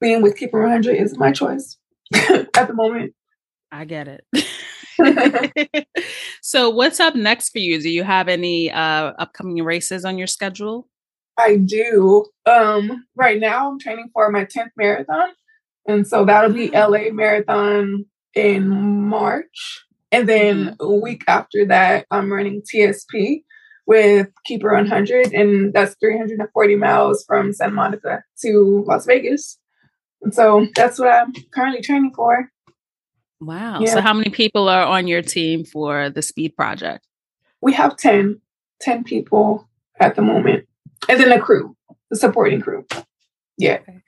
being 0.00 0.22
with 0.22 0.36
Keeper 0.36 0.60
100 0.60 0.94
is 0.94 1.18
my 1.18 1.32
choice 1.32 1.76
at 2.14 2.68
the 2.68 2.74
moment. 2.74 3.14
I 3.72 3.84
get 3.84 4.08
it. 4.08 4.24
so 6.42 6.70
what's 6.70 7.00
up 7.00 7.14
next 7.14 7.50
for 7.50 7.58
you? 7.58 7.80
Do 7.80 7.90
you 7.90 8.02
have 8.02 8.28
any 8.28 8.70
uh, 8.70 9.12
upcoming 9.18 9.62
races 9.64 10.04
on 10.04 10.18
your 10.18 10.26
schedule? 10.26 10.88
I 11.38 11.56
do. 11.56 12.26
Um, 12.46 13.04
right 13.16 13.40
now 13.40 13.70
I'm 13.70 13.78
training 13.78 14.10
for 14.12 14.30
my 14.30 14.44
10th 14.44 14.70
marathon. 14.76 15.30
And 15.86 16.06
so 16.06 16.24
that'll 16.24 16.52
be 16.52 16.74
ah. 16.74 16.86
LA 16.86 17.10
marathon 17.10 18.04
in 18.34 18.68
March. 18.68 19.84
And 20.12 20.28
then 20.28 20.56
mm-hmm. 20.56 20.84
a 20.84 20.94
week 20.94 21.22
after 21.26 21.64
that, 21.66 22.06
I'm 22.10 22.32
running 22.32 22.62
TSP, 22.62 23.42
with 23.90 24.28
Keeper 24.44 24.72
100, 24.72 25.32
and 25.32 25.74
that's 25.74 25.96
340 25.98 26.76
miles 26.76 27.24
from 27.26 27.52
Santa 27.52 27.72
Monica 27.72 28.22
to 28.40 28.84
Las 28.86 29.04
Vegas. 29.04 29.58
And 30.22 30.32
so 30.32 30.68
that's 30.76 31.00
what 31.00 31.10
I'm 31.10 31.32
currently 31.52 31.82
training 31.82 32.12
for. 32.14 32.48
Wow. 33.40 33.80
Yeah. 33.80 33.94
So, 33.94 34.00
how 34.00 34.12
many 34.12 34.30
people 34.30 34.68
are 34.68 34.84
on 34.84 35.06
your 35.06 35.22
team 35.22 35.64
for 35.64 36.10
the 36.10 36.22
Speed 36.22 36.56
Project? 36.56 37.06
We 37.60 37.72
have 37.74 37.96
10, 37.96 38.40
10 38.80 39.04
people 39.04 39.68
at 39.98 40.16
the 40.16 40.22
moment, 40.22 40.66
and 41.08 41.20
then 41.20 41.32
a 41.32 41.40
crew, 41.40 41.76
the 42.10 42.16
supporting 42.16 42.60
crew. 42.60 42.86
Yeah. 43.56 43.78
Okay. 43.82 44.00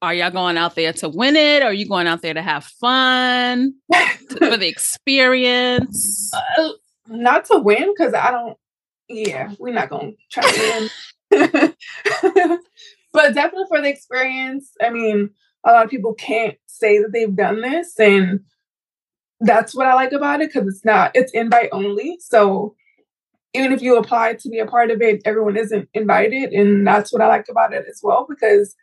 Are 0.00 0.14
y'all 0.14 0.30
going 0.30 0.56
out 0.56 0.76
there 0.76 0.92
to 0.92 1.08
win 1.08 1.34
it? 1.34 1.62
Or 1.62 1.66
are 1.66 1.72
you 1.72 1.88
going 1.88 2.06
out 2.06 2.22
there 2.22 2.34
to 2.34 2.42
have 2.42 2.64
fun 2.64 3.74
for 4.38 4.56
the 4.56 4.68
experience? 4.68 6.32
Uh, 6.56 6.68
not 7.08 7.46
to 7.46 7.58
win 7.58 7.92
because 7.96 8.14
I 8.14 8.30
don't 8.30 8.56
yeah, 9.08 9.54
we're 9.58 9.74
not 9.74 9.88
gonna 9.88 10.12
try 10.30 10.42
to 10.42 10.88
win. 11.30 11.74
but 13.12 13.34
definitely 13.34 13.66
for 13.68 13.80
the 13.80 13.88
experience. 13.88 14.72
I 14.82 14.90
mean, 14.90 15.30
a 15.68 15.72
lot 15.72 15.84
of 15.84 15.90
people 15.90 16.14
can't 16.14 16.56
say 16.66 16.98
that 16.98 17.12
they've 17.12 17.34
done 17.34 17.60
this, 17.60 17.98
and 17.98 18.40
that's 19.40 19.74
what 19.74 19.86
I 19.86 19.94
like 19.94 20.12
about 20.12 20.40
it 20.40 20.52
because 20.52 20.66
it's 20.68 20.84
not 20.84 21.12
it's 21.14 21.32
invite 21.32 21.68
only. 21.72 22.18
So 22.20 22.74
even 23.54 23.72
if 23.72 23.82
you 23.82 23.96
apply 23.96 24.34
to 24.34 24.48
be 24.48 24.58
a 24.58 24.66
part 24.66 24.90
of 24.90 25.00
it, 25.00 25.22
everyone 25.24 25.56
isn't 25.56 25.88
invited, 25.94 26.52
and 26.52 26.86
that's 26.86 27.12
what 27.12 27.22
I 27.22 27.28
like 27.28 27.46
about 27.50 27.72
it 27.72 27.86
as 27.88 28.00
well 28.02 28.26
because 28.28 28.74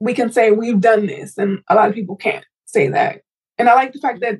we 0.00 0.14
can 0.14 0.32
say 0.32 0.50
we've 0.50 0.80
done 0.80 1.06
this, 1.06 1.38
and 1.38 1.60
a 1.68 1.74
lot 1.74 1.88
of 1.88 1.94
people 1.94 2.16
can't 2.16 2.44
say 2.64 2.88
that. 2.88 3.20
And 3.58 3.68
I 3.68 3.74
like 3.74 3.92
the 3.92 4.00
fact 4.00 4.20
that 4.20 4.38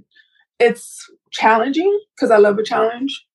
it's 0.58 1.08
challenging 1.30 2.00
because 2.14 2.30
I 2.30 2.38
love 2.38 2.58
a 2.58 2.64
challenge. 2.64 3.26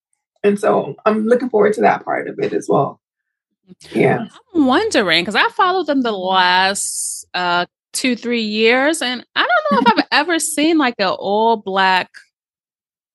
And 0.43 0.59
so 0.59 0.95
I'm 1.05 1.25
looking 1.25 1.49
forward 1.49 1.73
to 1.73 1.81
that 1.81 2.03
part 2.03 2.27
of 2.27 2.39
it 2.39 2.53
as 2.53 2.67
well. 2.69 2.99
Yeah. 3.91 4.27
I'm 4.55 4.65
wondering 4.65 5.23
because 5.23 5.35
I 5.35 5.47
followed 5.49 5.87
them 5.87 6.01
the 6.01 6.11
last 6.11 7.27
uh, 7.33 7.65
two, 7.93 8.15
three 8.15 8.41
years, 8.41 9.01
and 9.01 9.25
I 9.35 9.41
don't 9.41 9.71
know 9.71 9.91
if 9.91 9.99
I've 9.99 10.07
ever 10.11 10.39
seen 10.39 10.77
like 10.77 10.95
an 10.99 11.07
all 11.07 11.57
black 11.57 12.09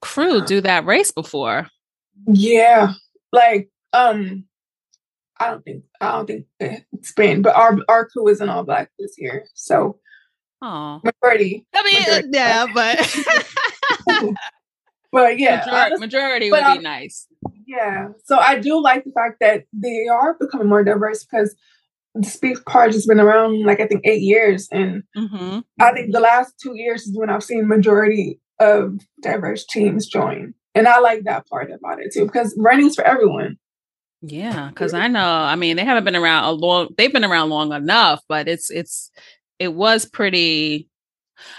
crew 0.00 0.45
do 0.45 0.61
that 0.61 0.85
race 0.85 1.11
before. 1.11 1.69
Yeah. 2.26 2.93
Like, 3.33 3.71
um, 3.93 4.45
I 5.38 5.50
don't 5.50 5.64
think 5.64 5.85
I 6.00 6.12
don't 6.12 6.26
think 6.26 6.47
it's 6.61 7.12
been, 7.12 7.43
but 7.43 7.57
our 7.57 7.76
our 7.88 8.07
crew 8.07 8.28
isn't 8.28 8.49
all 8.49 8.64
black 8.64 8.90
this 8.99 9.16
year. 9.19 9.47
So 9.54 9.99
Oh 10.62 11.00
majority. 11.04 11.66
I 11.75 11.83
mean, 11.83 12.00
majority 12.00 12.28
yeah, 12.33 12.66
but 12.73 12.99
but 15.12 15.38
yeah, 15.38 15.57
majority, 15.57 15.71
honestly, 15.71 16.07
majority 16.07 16.50
would 16.50 16.64
be 16.64 16.78
nice. 16.78 17.26
Yeah, 17.66 18.09
so 18.25 18.38
I 18.38 18.59
do 18.59 18.81
like 18.81 19.04
the 19.04 19.12
fact 19.12 19.40
that 19.40 19.64
they 19.75 20.07
are 20.07 20.35
becoming 20.40 20.69
more 20.69 20.83
diverse 20.83 21.25
because 21.25 21.54
the 22.14 22.28
Speed 22.28 22.59
Project 22.66 22.94
has 22.94 23.06
been 23.06 23.21
around 23.21 23.64
like 23.64 23.80
I 23.80 23.87
think 23.87 24.06
eight 24.06 24.23
years, 24.23 24.68
and 24.71 25.02
mm-hmm. 25.16 25.61
I 25.80 25.92
think 25.92 26.12
the 26.12 26.21
last 26.21 26.54
two 26.62 26.76
years 26.76 27.02
is 27.02 27.16
when 27.16 27.30
I've 27.30 27.42
seen 27.42 27.66
majority 27.66 28.40
of 28.61 29.00
diverse 29.21 29.66
teams 29.66 30.06
join, 30.06 30.54
and 30.75 30.87
I 30.87 31.00
like 31.00 31.25
that 31.25 31.49
part 31.49 31.71
about 31.71 32.00
it 32.00 32.12
too 32.12 32.26
because 32.26 32.54
running's 32.59 32.94
for 32.94 33.04
everyone. 33.04 33.59
Yeah, 34.23 34.68
because 34.68 34.94
I 34.94 35.09
know. 35.09 35.21
I 35.21 35.56
mean, 35.56 35.76
they 35.76 35.85
haven't 35.85 36.04
been 36.04 36.16
around 36.16 36.44
a 36.44 36.52
long. 36.52 36.88
They've 36.97 37.12
been 37.12 37.25
around 37.25 37.50
long 37.50 37.73
enough, 37.73 38.23
but 38.28 38.49
it's 38.49 38.71
it's 38.71 39.11
it 39.59 39.75
was 39.75 40.06
pretty. 40.06 40.88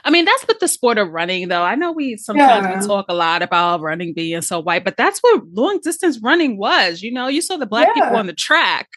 I 0.05 0.09
mean, 0.09 0.23
that's 0.23 0.43
what 0.43 0.61
the 0.61 0.69
sport 0.69 0.97
of 0.97 1.09
running, 1.09 1.49
though. 1.49 1.61
I 1.61 1.75
know 1.75 1.91
we 1.91 2.15
sometimes 2.15 2.65
yeah. 2.65 2.79
we 2.79 2.87
talk 2.87 3.05
a 3.09 3.13
lot 3.13 3.41
about 3.41 3.81
running 3.81 4.13
being 4.13 4.41
so 4.41 4.61
white, 4.61 4.85
but 4.85 4.95
that's 4.95 5.19
what 5.19 5.43
long 5.51 5.79
distance 5.83 6.17
running 6.23 6.57
was. 6.57 7.01
You 7.03 7.11
know, 7.11 7.27
you 7.27 7.41
saw 7.41 7.57
the 7.57 7.65
black 7.65 7.89
yeah. 7.93 8.05
people 8.05 8.17
on 8.17 8.25
the 8.25 8.33
track. 8.33 8.87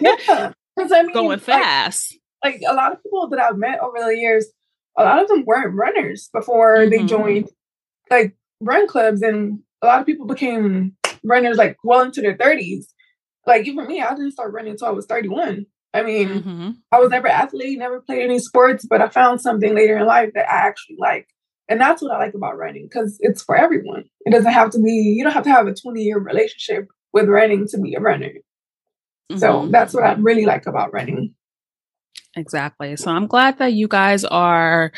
yeah, 0.00 0.52
I 0.78 1.02
mean, 1.02 1.12
going 1.12 1.38
fast. 1.38 2.18
Like, 2.44 2.54
like, 2.54 2.62
a 2.68 2.74
lot 2.74 2.92
of 2.92 3.02
people 3.02 3.28
that 3.28 3.40
I've 3.40 3.56
met 3.56 3.80
over 3.80 3.98
the 3.98 4.16
years, 4.16 4.46
a 4.96 5.04
lot 5.04 5.22
of 5.22 5.28
them 5.28 5.44
weren't 5.46 5.74
runners 5.74 6.28
before 6.32 6.78
mm-hmm. 6.78 6.90
they 6.90 7.04
joined 7.04 7.48
like 8.10 8.36
run 8.60 8.86
clubs, 8.86 9.22
and 9.22 9.60
a 9.82 9.86
lot 9.86 10.00
of 10.00 10.06
people 10.06 10.26
became 10.26 10.96
runners 11.24 11.56
like 11.56 11.76
well 11.84 12.02
into 12.02 12.20
their 12.20 12.36
thirties. 12.36 12.92
Like 13.46 13.66
even 13.66 13.86
me, 13.86 14.02
I 14.02 14.10
didn't 14.10 14.32
start 14.32 14.52
running 14.52 14.72
until 14.72 14.88
I 14.88 14.92
was 14.92 15.06
thirty 15.06 15.28
one. 15.28 15.66
I 15.94 16.02
mean, 16.02 16.28
mm-hmm. 16.28 16.70
I 16.90 16.98
was 16.98 17.10
never 17.10 17.28
athlete, 17.28 17.78
never 17.78 18.00
played 18.00 18.22
any 18.22 18.38
sports, 18.38 18.86
but 18.88 19.02
I 19.02 19.08
found 19.08 19.40
something 19.40 19.74
later 19.74 19.98
in 19.98 20.06
life 20.06 20.30
that 20.34 20.48
I 20.48 20.66
actually 20.66 20.96
like. 20.98 21.28
And 21.68 21.80
that's 21.80 22.02
what 22.02 22.12
I 22.12 22.18
like 22.18 22.34
about 22.34 22.56
running 22.56 22.88
because 22.88 23.18
it's 23.20 23.42
for 23.42 23.56
everyone. 23.56 24.04
It 24.24 24.30
doesn't 24.30 24.52
have 24.52 24.70
to 24.70 24.80
be, 24.80 24.90
you 24.90 25.22
don't 25.22 25.32
have 25.32 25.44
to 25.44 25.50
have 25.50 25.66
a 25.66 25.74
20 25.74 26.02
year 26.02 26.18
relationship 26.18 26.88
with 27.12 27.28
running 27.28 27.66
to 27.68 27.78
be 27.78 27.94
a 27.94 28.00
runner. 28.00 28.32
Mm-hmm. 29.32 29.40
So 29.40 29.68
that's 29.68 29.94
what 29.94 30.04
I 30.04 30.12
really 30.14 30.46
like 30.46 30.66
about 30.66 30.92
running. 30.92 31.34
Exactly. 32.36 32.96
So 32.96 33.10
I'm 33.10 33.26
glad 33.26 33.58
that 33.58 33.72
you 33.74 33.88
guys 33.88 34.24
are 34.24 34.92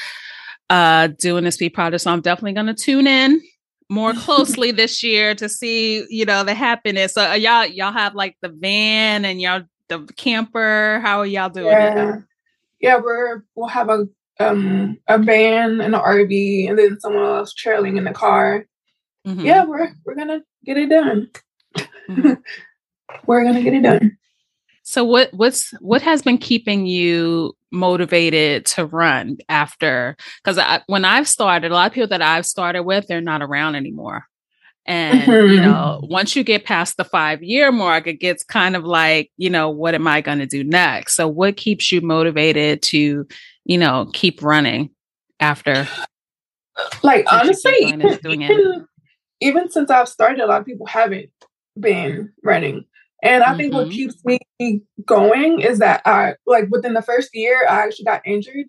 uh, 0.70 1.08
doing 1.18 1.44
this 1.44 1.56
Be 1.56 1.68
Proud 1.68 1.98
So 2.00 2.10
I'm 2.10 2.20
definitely 2.20 2.52
going 2.52 2.66
to 2.66 2.74
tune 2.74 3.06
in 3.06 3.40
more 3.88 4.12
closely 4.14 4.70
this 4.70 5.02
year 5.02 5.34
to 5.34 5.48
see, 5.48 6.04
you 6.08 6.24
know, 6.24 6.44
the 6.44 6.54
happiness. 6.54 7.14
So 7.14 7.28
uh, 7.28 7.34
y'all, 7.34 7.66
y'all 7.66 7.92
have 7.92 8.14
like 8.14 8.36
the 8.40 8.48
van 8.48 9.24
and 9.24 9.40
y'all 9.40 9.62
the 9.88 10.06
camper. 10.16 11.00
How 11.02 11.20
are 11.20 11.26
y'all 11.26 11.50
doing? 11.50 11.66
Yeah, 11.66 12.16
yeah, 12.80 12.98
we're 12.98 13.44
we'll 13.54 13.68
have 13.68 13.88
a 13.88 14.06
um 14.40 14.98
a 15.06 15.18
van 15.18 15.80
and 15.80 15.94
an 15.94 16.00
RV, 16.00 16.68
and 16.68 16.78
then 16.78 16.98
someone 17.00 17.24
else 17.24 17.52
trailing 17.52 17.96
in 17.96 18.04
the 18.04 18.12
car. 18.12 18.66
Mm-hmm. 19.26 19.44
Yeah, 19.44 19.64
we're 19.64 19.92
we're 20.04 20.14
gonna 20.14 20.40
get 20.64 20.76
it 20.76 20.88
done. 20.88 21.30
Mm-hmm. 21.76 22.32
we're 23.26 23.44
gonna 23.44 23.62
get 23.62 23.74
it 23.74 23.82
done. 23.82 24.16
So 24.84 25.02
what 25.02 25.32
what's 25.32 25.70
what 25.80 26.02
has 26.02 26.20
been 26.20 26.38
keeping 26.38 26.86
you 26.86 27.56
motivated 27.72 28.66
to 28.66 28.84
run 28.84 29.38
after? 29.48 30.16
Because 30.42 30.60
when 30.86 31.06
I've 31.06 31.26
started, 31.26 31.72
a 31.72 31.74
lot 31.74 31.86
of 31.86 31.94
people 31.94 32.08
that 32.08 32.22
I've 32.22 32.46
started 32.46 32.82
with, 32.82 33.06
they're 33.06 33.22
not 33.22 33.42
around 33.42 33.76
anymore. 33.76 34.26
And 34.84 35.22
mm-hmm. 35.22 35.52
you 35.52 35.60
know, 35.60 36.00
once 36.10 36.36
you 36.36 36.44
get 36.44 36.66
past 36.66 36.98
the 36.98 37.04
five 37.04 37.42
year 37.42 37.72
mark, 37.72 38.06
it 38.06 38.20
gets 38.20 38.44
kind 38.44 38.76
of 38.76 38.84
like, 38.84 39.32
you 39.38 39.48
know, 39.48 39.70
what 39.70 39.94
am 39.94 40.06
I 40.06 40.20
going 40.20 40.38
to 40.40 40.46
do 40.46 40.62
next? 40.62 41.14
So, 41.14 41.26
what 41.26 41.56
keeps 41.56 41.90
you 41.90 42.02
motivated 42.02 42.82
to, 42.82 43.26
you 43.64 43.78
know, 43.78 44.10
keep 44.12 44.42
running 44.42 44.90
after? 45.40 45.88
Like 47.02 47.24
honestly, 47.32 47.72
even, 47.78 48.18
even, 48.30 48.86
even 49.40 49.70
since 49.70 49.90
I've 49.90 50.10
started, 50.10 50.40
a 50.40 50.46
lot 50.46 50.60
of 50.60 50.66
people 50.66 50.86
haven't 50.86 51.30
been 51.80 52.32
running. 52.42 52.84
And 53.24 53.42
I 53.42 53.48
mm-hmm. 53.48 53.56
think 53.56 53.72
what 53.72 53.86
mm-hmm. 53.88 53.96
keeps 53.96 54.24
me 54.58 54.82
going 55.04 55.60
is 55.60 55.78
that 55.78 56.02
I 56.04 56.34
like 56.46 56.66
within 56.70 56.92
the 56.92 57.02
first 57.02 57.30
year 57.32 57.66
I 57.68 57.82
actually 57.82 58.04
got 58.04 58.26
injured. 58.26 58.66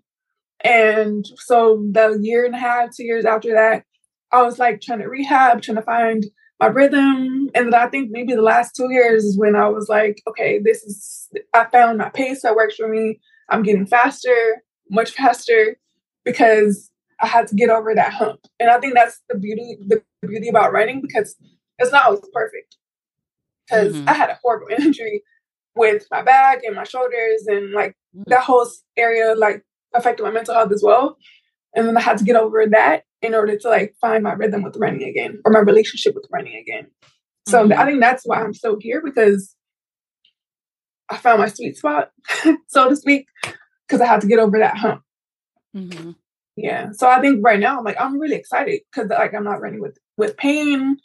And 0.63 1.25
so 1.35 1.85
the 1.91 2.17
year 2.21 2.45
and 2.45 2.55
a 2.55 2.57
half, 2.57 2.95
two 2.95 3.03
years 3.03 3.25
after 3.25 3.53
that, 3.53 3.83
I 4.31 4.41
was 4.41 4.57
like 4.57 4.79
trying 4.81 4.99
to 4.99 5.07
rehab, 5.07 5.61
trying 5.61 5.75
to 5.75 5.81
find 5.81 6.25
my 6.61 6.67
rhythm. 6.67 7.49
And 7.53 7.73
then 7.73 7.75
I 7.75 7.87
think 7.87 8.11
maybe 8.11 8.33
the 8.33 8.41
last 8.41 8.75
two 8.75 8.89
years 8.89 9.25
is 9.25 9.37
when 9.37 9.57
I 9.57 9.67
was 9.67 9.89
like, 9.89 10.21
okay, 10.25 10.59
this 10.63 10.83
is 10.83 11.29
I 11.53 11.65
found 11.65 11.97
my 11.97 12.09
pace 12.09 12.43
that 12.43 12.55
works 12.55 12.77
for 12.77 12.87
me. 12.87 13.19
I'm 13.49 13.61
getting 13.61 13.85
faster, 13.85 14.63
much 14.89 15.11
faster, 15.11 15.77
because 16.23 16.89
I 17.21 17.27
had 17.27 17.47
to 17.47 17.55
get 17.55 17.69
over 17.69 17.93
that 17.93 18.13
hump. 18.13 18.39
And 18.59 18.69
I 18.69 18.79
think 18.79 18.93
that's 18.93 19.21
the 19.29 19.37
beauty, 19.37 19.77
the 19.85 20.01
beauty 20.25 20.47
about 20.47 20.71
running 20.71 21.01
because 21.01 21.35
it's 21.77 21.91
not 21.91 22.05
always 22.05 22.21
perfect 22.33 22.77
because 23.67 23.93
mm-hmm. 23.93 24.09
I 24.09 24.13
had 24.13 24.29
a 24.29 24.39
horrible 24.43 24.67
injury 24.77 25.23
with 25.75 26.05
my 26.11 26.21
back 26.21 26.63
and 26.63 26.75
my 26.75 26.83
shoulders 26.83 27.45
and 27.47 27.71
like 27.71 27.91
mm-hmm. 28.15 28.23
that 28.27 28.43
whole 28.43 28.67
area 28.97 29.35
like 29.35 29.63
affected 29.93 30.23
my 30.23 30.31
mental 30.31 30.53
health 30.53 30.71
as 30.71 30.83
well. 30.83 31.17
And 31.75 31.87
then 31.87 31.97
I 31.97 32.01
had 32.01 32.17
to 32.19 32.23
get 32.23 32.37
over 32.37 32.65
that 32.67 33.03
in 33.21 33.35
order 33.35 33.57
to 33.57 33.69
like 33.69 33.95
find 33.99 34.23
my 34.23 34.33
rhythm 34.33 34.63
with 34.63 34.77
running 34.77 35.03
again 35.03 35.41
or 35.43 35.51
my 35.51 35.59
relationship 35.59 36.15
with 36.15 36.25
running 36.31 36.55
again. 36.55 36.87
So 37.47 37.63
mm-hmm. 37.63 37.79
I 37.79 37.85
think 37.85 37.99
that's 37.99 38.23
why 38.25 38.41
I'm 38.41 38.53
still 38.53 38.77
here 38.79 39.01
because 39.03 39.55
I 41.09 41.17
found 41.17 41.39
my 41.39 41.47
sweet 41.47 41.77
spot, 41.77 42.11
so 42.67 42.89
to 42.89 42.95
speak, 42.95 43.27
because 43.87 44.01
I 44.01 44.07
had 44.07 44.21
to 44.21 44.27
get 44.27 44.39
over 44.39 44.57
that 44.59 44.77
hump. 44.77 45.01
Mm-hmm. 45.75 46.11
Yeah. 46.55 46.91
So 46.93 47.07
I 47.07 47.21
think 47.21 47.43
right 47.43 47.59
now 47.59 47.77
I'm 47.77 47.83
like 47.83 47.99
I'm 47.99 48.17
really 48.17 48.37
excited 48.37 48.81
because 48.91 49.09
like 49.09 49.33
I'm 49.33 49.43
not 49.43 49.61
running 49.61 49.81
with 49.81 49.97
with 50.17 50.37
pain. 50.37 50.97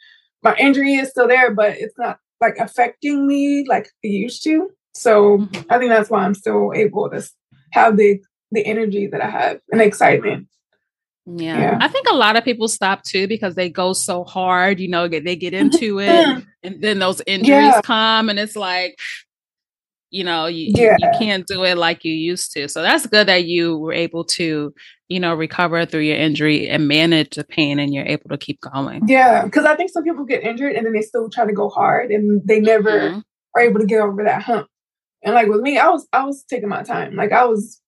My 0.42 0.54
injury 0.56 0.94
is 0.94 1.10
still 1.10 1.28
there, 1.28 1.52
but 1.52 1.72
it's 1.72 1.98
not 1.98 2.18
like 2.40 2.56
affecting 2.58 3.26
me 3.26 3.64
like 3.68 3.90
it 4.02 4.08
used 4.08 4.42
to. 4.44 4.70
So 4.94 5.38
mm-hmm. 5.38 5.62
I 5.70 5.78
think 5.78 5.90
that's 5.90 6.10
why 6.10 6.24
I'm 6.24 6.34
still 6.34 6.72
able 6.74 7.10
to 7.10 7.28
have 7.72 7.96
the 7.96 8.20
the 8.52 8.66
energy 8.66 9.06
that 9.06 9.20
I 9.20 9.30
have 9.30 9.60
and 9.70 9.80
excitement. 9.80 10.48
Yeah. 11.26 11.58
yeah. 11.58 11.78
I 11.80 11.88
think 11.88 12.06
a 12.10 12.16
lot 12.16 12.36
of 12.36 12.44
people 12.44 12.66
stop 12.66 13.04
too 13.04 13.28
because 13.28 13.54
they 13.54 13.68
go 13.68 13.92
so 13.92 14.24
hard, 14.24 14.80
you 14.80 14.88
know, 14.88 15.06
get 15.08 15.24
they 15.24 15.36
get 15.36 15.54
into 15.54 16.00
it 16.00 16.44
and 16.62 16.82
then 16.82 16.98
those 16.98 17.22
injuries 17.26 17.48
yeah. 17.48 17.80
come 17.82 18.28
and 18.28 18.38
it's 18.38 18.56
like 18.56 18.98
you 20.10 20.24
know, 20.24 20.46
you, 20.46 20.72
yeah. 20.74 20.96
you 20.98 21.08
can't 21.18 21.46
do 21.46 21.64
it 21.64 21.78
like 21.78 22.04
you 22.04 22.12
used 22.12 22.52
to. 22.52 22.68
So 22.68 22.82
that's 22.82 23.06
good 23.06 23.28
that 23.28 23.44
you 23.44 23.78
were 23.78 23.92
able 23.92 24.24
to, 24.24 24.74
you 25.08 25.20
know, 25.20 25.34
recover 25.34 25.86
through 25.86 26.00
your 26.00 26.16
injury 26.16 26.68
and 26.68 26.88
manage 26.88 27.36
the 27.36 27.44
pain 27.44 27.78
and 27.78 27.94
you're 27.94 28.06
able 28.06 28.28
to 28.30 28.36
keep 28.36 28.60
going. 28.60 29.02
Yeah. 29.06 29.48
Cause 29.48 29.64
I 29.64 29.76
think 29.76 29.90
some 29.90 30.02
people 30.02 30.24
get 30.24 30.42
injured 30.42 30.74
and 30.74 30.84
then 30.84 30.92
they 30.92 31.02
still 31.02 31.30
try 31.30 31.46
to 31.46 31.52
go 31.52 31.68
hard 31.68 32.10
and 32.10 32.42
they 32.46 32.60
never 32.60 32.90
mm-hmm. 32.90 33.18
are 33.54 33.62
able 33.62 33.80
to 33.80 33.86
get 33.86 34.00
over 34.00 34.24
that 34.24 34.42
hump. 34.42 34.66
And 35.22 35.34
like 35.34 35.48
with 35.48 35.60
me, 35.60 35.78
I 35.78 35.88
was 35.88 36.08
I 36.12 36.24
was 36.24 36.44
taking 36.48 36.68
my 36.68 36.82
time. 36.82 37.14
Like 37.14 37.32
I 37.32 37.44
was 37.44 37.80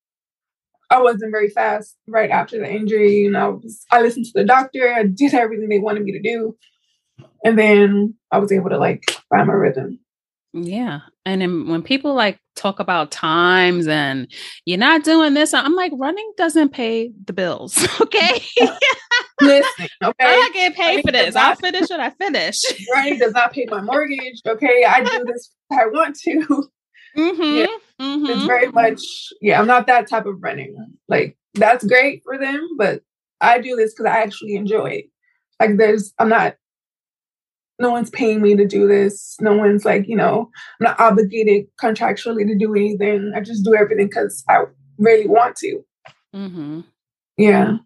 I 0.89 1.01
wasn't 1.01 1.31
very 1.31 1.49
fast 1.49 1.97
right 2.07 2.29
after 2.29 2.59
the 2.59 2.71
injury. 2.71 3.15
You 3.15 3.31
know, 3.31 3.39
I 3.39 3.49
was 3.49 3.85
I 3.91 4.01
listened 4.01 4.25
to 4.25 4.31
the 4.35 4.45
doctor, 4.45 4.93
I 4.93 5.03
did 5.03 5.33
everything 5.33 5.67
they 5.67 5.79
wanted 5.79 6.03
me 6.03 6.11
to 6.13 6.21
do. 6.21 6.55
And 7.43 7.57
then 7.57 8.13
I 8.31 8.37
was 8.37 8.51
able 8.51 8.69
to 8.69 8.77
like 8.77 9.03
find 9.29 9.47
my 9.47 9.53
rhythm. 9.53 9.99
Yeah. 10.53 10.99
And 11.25 11.41
then 11.41 11.67
when 11.67 11.81
people 11.81 12.13
like 12.13 12.39
talk 12.55 12.79
about 12.79 13.11
times 13.11 13.87
and 13.87 14.27
you're 14.65 14.77
not 14.77 15.03
doing 15.03 15.33
this, 15.33 15.53
I'm 15.53 15.73
like, 15.75 15.91
running 15.95 16.31
doesn't 16.37 16.69
pay 16.69 17.11
the 17.25 17.33
bills. 17.33 17.87
Okay. 18.01 18.43
Listen, 19.41 19.87
okay. 20.03 20.13
I 20.19 20.51
get 20.53 20.75
paid 20.75 20.87
running 20.87 21.01
for 21.03 21.11
this. 21.11 21.33
Not, 21.33 21.43
I'll 21.43 21.55
finish 21.55 21.89
what 21.89 21.99
I 21.99 22.11
finish. 22.11 22.61
running 22.93 23.17
does 23.17 23.33
not 23.33 23.51
pay 23.51 23.65
my 23.69 23.81
mortgage. 23.81 24.41
Okay. 24.45 24.85
I 24.87 25.03
do 25.03 25.25
this 25.25 25.51
I 25.71 25.87
want 25.87 26.15
to. 26.19 26.69
Mm-hmm, 27.17 27.57
yeah. 27.57 28.05
Mm-hmm. 28.05 28.25
It's 28.27 28.43
very 28.45 28.71
much, 28.71 29.01
yeah, 29.41 29.59
I'm 29.59 29.67
not 29.67 29.87
that 29.87 30.07
type 30.07 30.25
of 30.25 30.41
running. 30.41 30.75
Like, 31.07 31.37
that's 31.55 31.85
great 31.85 32.21
for 32.23 32.37
them, 32.37 32.67
but 32.77 33.01
I 33.41 33.59
do 33.59 33.75
this 33.75 33.93
because 33.93 34.11
I 34.11 34.21
actually 34.21 34.55
enjoy 34.55 34.87
it. 34.87 35.05
Like, 35.59 35.77
there's, 35.77 36.13
I'm 36.19 36.29
not 36.29 36.55
no 37.83 37.91
one's 37.91 38.09
paying 38.09 38.41
me 38.41 38.55
to 38.55 38.65
do 38.65 38.87
this. 38.87 39.35
No 39.41 39.53
one's 39.55 39.83
like, 39.83 40.07
you 40.07 40.15
know, 40.15 40.49
I'm 40.79 40.85
not 40.85 40.99
obligated 40.99 41.65
contractually 41.79 42.47
to 42.47 42.57
do 42.57 42.73
anything. 42.73 43.33
I 43.35 43.41
just 43.41 43.65
do 43.65 43.75
everything 43.75 44.07
because 44.07 44.43
I 44.49 44.63
really 44.97 45.27
want 45.27 45.57
to. 45.57 45.83
Mm-hmm. 46.33 46.79
Yeah. 47.37 47.77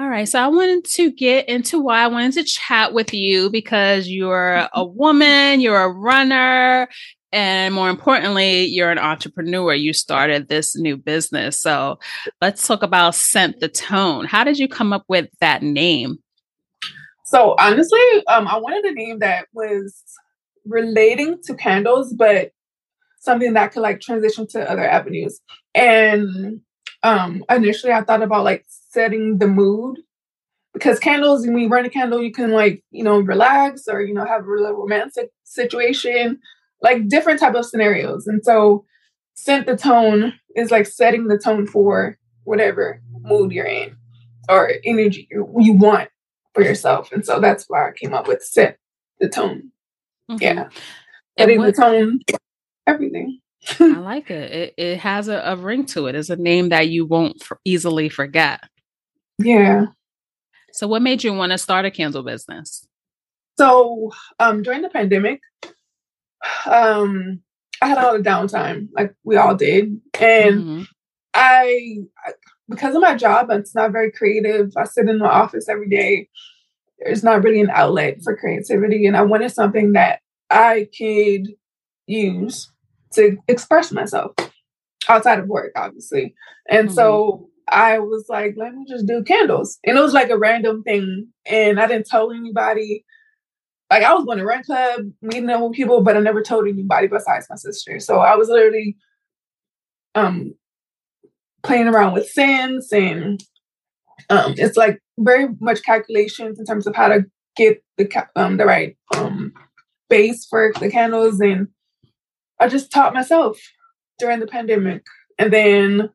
All 0.00 0.08
right. 0.08 0.28
So 0.28 0.40
I 0.40 0.46
wanted 0.46 0.84
to 0.84 1.10
get 1.10 1.48
into 1.48 1.80
why 1.80 2.04
I 2.04 2.06
wanted 2.06 2.34
to 2.34 2.44
chat 2.44 2.94
with 2.94 3.12
you 3.12 3.50
because 3.50 4.06
you're 4.06 4.68
a 4.72 4.84
woman, 4.84 5.60
you're 5.60 5.82
a 5.82 5.92
runner, 5.92 6.88
and 7.32 7.74
more 7.74 7.90
importantly, 7.90 8.66
you're 8.66 8.92
an 8.92 8.98
entrepreneur. 8.98 9.74
You 9.74 9.92
started 9.92 10.48
this 10.48 10.76
new 10.76 10.96
business. 10.96 11.60
So 11.60 11.98
let's 12.40 12.64
talk 12.64 12.84
about 12.84 13.16
Scent 13.16 13.58
the 13.58 13.68
Tone. 13.68 14.24
How 14.24 14.44
did 14.44 14.56
you 14.56 14.68
come 14.68 14.92
up 14.92 15.04
with 15.08 15.28
that 15.40 15.64
name? 15.64 16.18
So 17.28 17.54
honestly, 17.58 18.00
um, 18.26 18.48
I 18.48 18.56
wanted 18.56 18.86
a 18.86 18.94
name 18.94 19.18
that 19.18 19.48
was 19.52 20.02
relating 20.64 21.38
to 21.42 21.54
candles, 21.54 22.14
but 22.14 22.52
something 23.20 23.52
that 23.52 23.72
could 23.72 23.82
like 23.82 24.00
transition 24.00 24.46
to 24.52 24.70
other 24.70 24.88
avenues. 24.88 25.38
And 25.74 26.62
um, 27.02 27.44
initially, 27.50 27.92
I 27.92 28.00
thought 28.00 28.22
about 28.22 28.44
like 28.44 28.64
setting 28.68 29.36
the 29.36 29.46
mood 29.46 29.98
because 30.72 30.98
candles, 30.98 31.46
when 31.46 31.58
you 31.58 31.68
burn 31.68 31.84
a 31.84 31.90
candle, 31.90 32.22
you 32.22 32.32
can 32.32 32.50
like, 32.50 32.82
you 32.92 33.04
know, 33.04 33.18
relax 33.18 33.88
or, 33.88 34.00
you 34.00 34.14
know, 34.14 34.24
have 34.24 34.40
a 34.40 34.48
really 34.48 34.72
romantic 34.72 35.28
situation, 35.44 36.38
like 36.80 37.08
different 37.08 37.40
type 37.40 37.54
of 37.54 37.66
scenarios. 37.66 38.26
And 38.26 38.42
so 38.42 38.86
set 39.34 39.66
the 39.66 39.76
tone 39.76 40.32
is 40.56 40.70
like 40.70 40.86
setting 40.86 41.28
the 41.28 41.36
tone 41.36 41.66
for 41.66 42.16
whatever 42.44 43.02
mood 43.20 43.52
you're 43.52 43.66
in 43.66 43.98
or 44.48 44.72
energy 44.86 45.28
you 45.30 45.74
want 45.74 46.08
for 46.54 46.62
yourself. 46.62 47.12
And 47.12 47.24
so 47.24 47.40
that's 47.40 47.64
why 47.68 47.88
I 47.88 47.92
came 47.92 48.14
up 48.14 48.28
with 48.28 48.42
set 48.42 48.78
the 49.20 49.28
tone. 49.28 49.70
Mm-hmm. 50.30 50.42
Yeah. 50.42 50.68
Setting 51.38 51.62
the 51.62 51.72
tone, 51.72 52.20
everything. 52.86 53.40
I 53.80 53.84
like 53.98 54.30
it. 54.30 54.52
It, 54.52 54.74
it 54.76 54.98
has 54.98 55.28
a, 55.28 55.40
a, 55.44 55.56
ring 55.56 55.86
to 55.86 56.06
it. 56.06 56.14
It's 56.14 56.30
a 56.30 56.36
name 56.36 56.70
that 56.70 56.88
you 56.88 57.06
won't 57.06 57.42
for 57.42 57.60
easily 57.64 58.08
forget. 58.08 58.60
Yeah. 59.38 59.86
So, 60.72 60.86
what 60.86 61.02
made 61.02 61.24
you 61.24 61.32
want 61.32 61.52
to 61.52 61.58
start 61.58 61.84
a 61.84 61.90
candle 61.90 62.22
business? 62.22 62.86
So, 63.58 64.12
um, 64.38 64.62
during 64.62 64.82
the 64.82 64.88
pandemic, 64.88 65.40
um, 66.66 67.40
I 67.82 67.88
had 67.88 67.98
a 67.98 68.02
lot 68.02 68.16
of 68.16 68.22
downtime, 68.22 68.88
like 68.92 69.14
we 69.24 69.36
all 69.36 69.54
did, 69.54 70.00
and 70.20 70.60
mm-hmm. 70.60 70.82
I, 71.34 71.98
because 72.68 72.94
of 72.94 73.02
my 73.02 73.14
job, 73.14 73.50
it's 73.50 73.74
not 73.74 73.92
very 73.92 74.10
creative. 74.10 74.72
I 74.76 74.84
sit 74.84 75.08
in 75.08 75.18
the 75.18 75.28
office 75.28 75.68
every 75.68 75.88
day. 75.88 76.28
There's 76.98 77.24
not 77.24 77.42
really 77.44 77.60
an 77.60 77.70
outlet 77.70 78.18
for 78.22 78.36
creativity, 78.36 79.06
and 79.06 79.16
I 79.16 79.22
wanted 79.22 79.50
something 79.52 79.92
that 79.92 80.20
I 80.50 80.88
could 80.96 81.54
use 82.06 82.70
to 83.12 83.36
express 83.48 83.92
myself 83.92 84.32
outside 85.08 85.38
of 85.38 85.48
work, 85.48 85.72
obviously. 85.76 86.34
And 86.68 86.88
mm-hmm. 86.88 86.94
so 86.94 87.48
I 87.68 87.98
was 87.98 88.26
like, 88.28 88.54
let 88.56 88.74
me 88.74 88.84
just 88.88 89.06
do 89.06 89.22
candles. 89.22 89.78
And 89.84 89.96
it 89.96 90.00
was 90.00 90.14
like 90.14 90.30
a 90.30 90.38
random 90.38 90.82
thing. 90.82 91.28
And 91.46 91.80
I 91.80 91.86
didn't 91.86 92.06
tell 92.06 92.32
anybody. 92.32 93.04
Like 93.90 94.02
I 94.02 94.12
was 94.12 94.24
going 94.24 94.38
to 94.38 94.44
run 94.44 94.64
club, 94.64 95.00
meeting 95.22 95.48
up 95.48 95.62
with 95.62 95.72
people, 95.72 96.02
but 96.02 96.16
I 96.16 96.20
never 96.20 96.42
told 96.42 96.68
anybody 96.68 97.06
besides 97.06 97.46
my 97.48 97.56
sister. 97.56 98.00
So 98.00 98.18
I 98.18 98.36
was 98.36 98.48
literally 98.48 98.96
um 100.14 100.54
playing 101.68 101.86
around 101.86 102.14
with 102.14 102.28
scents 102.28 102.92
and 102.92 103.42
um 104.30 104.54
it's 104.56 104.76
like 104.76 105.00
very 105.18 105.48
much 105.60 105.82
calculations 105.82 106.58
in 106.58 106.64
terms 106.64 106.86
of 106.86 106.94
how 106.96 107.08
to 107.08 107.24
get 107.56 107.82
the 107.96 108.26
um 108.36 108.56
the 108.56 108.64
right 108.64 108.96
um 109.16 109.52
base 110.08 110.46
for 110.46 110.72
the 110.80 110.90
candles 110.90 111.40
and 111.40 111.68
I 112.60 112.68
just 112.68 112.90
taught 112.90 113.14
myself 113.14 113.58
during 114.18 114.40
the 114.40 114.46
pandemic. 114.46 115.04
And 115.38 115.52
then 115.52 116.10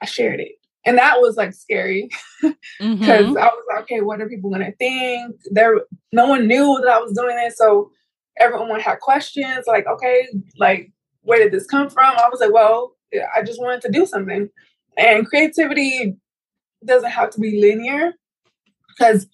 I 0.00 0.06
shared 0.06 0.40
it. 0.40 0.52
And 0.84 0.96
that 0.98 1.20
was 1.20 1.36
like 1.36 1.52
scary 1.52 2.08
because 2.40 2.56
mm-hmm. 2.80 3.10
I 3.10 3.20
was 3.22 3.64
like, 3.68 3.82
okay, 3.82 4.00
what 4.00 4.20
are 4.20 4.28
people 4.28 4.50
gonna 4.50 4.72
think? 4.78 5.36
There 5.50 5.80
no 6.12 6.28
one 6.28 6.46
knew 6.46 6.80
that 6.82 6.90
I 6.90 6.98
was 7.00 7.12
doing 7.12 7.36
it. 7.38 7.56
So 7.56 7.90
everyone 8.38 8.80
had 8.80 9.00
questions, 9.00 9.64
like, 9.66 9.86
okay, 9.86 10.28
like 10.56 10.90
where 11.22 11.38
did 11.40 11.52
this 11.52 11.66
come 11.66 11.90
from? 11.90 12.16
I 12.16 12.28
was 12.30 12.40
like, 12.40 12.52
well, 12.52 12.92
I 13.34 13.42
just 13.42 13.60
wanted 13.60 13.82
to 13.82 13.90
do 13.90 14.06
something. 14.06 14.48
And 14.96 15.26
creativity 15.26 16.16
doesn't 16.84 17.10
have 17.10 17.30
to 17.30 17.40
be 17.40 17.60
linear 17.60 18.12
because 18.88 19.26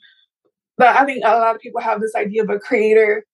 but 0.77 0.89
I 0.89 1.05
think 1.05 1.23
a 1.25 1.29
lot 1.29 1.55
of 1.55 1.61
people 1.61 1.81
have 1.81 2.01
this 2.01 2.15
idea 2.15 2.43
of 2.43 2.51
a 2.51 2.59
creator 2.59 3.25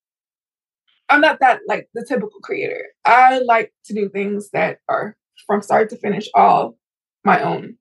I'm 1.10 1.20
not 1.20 1.40
that 1.40 1.60
like 1.66 1.88
the 1.92 2.04
typical 2.06 2.40
creator. 2.40 2.84
I 3.04 3.40
like 3.40 3.72
to 3.86 3.94
do 3.94 4.08
things 4.08 4.50
that 4.52 4.78
are 4.88 5.16
from 5.46 5.60
start 5.60 5.90
to 5.90 5.96
finish 5.96 6.28
all 6.34 6.78
my 7.24 7.42
own. 7.42 7.76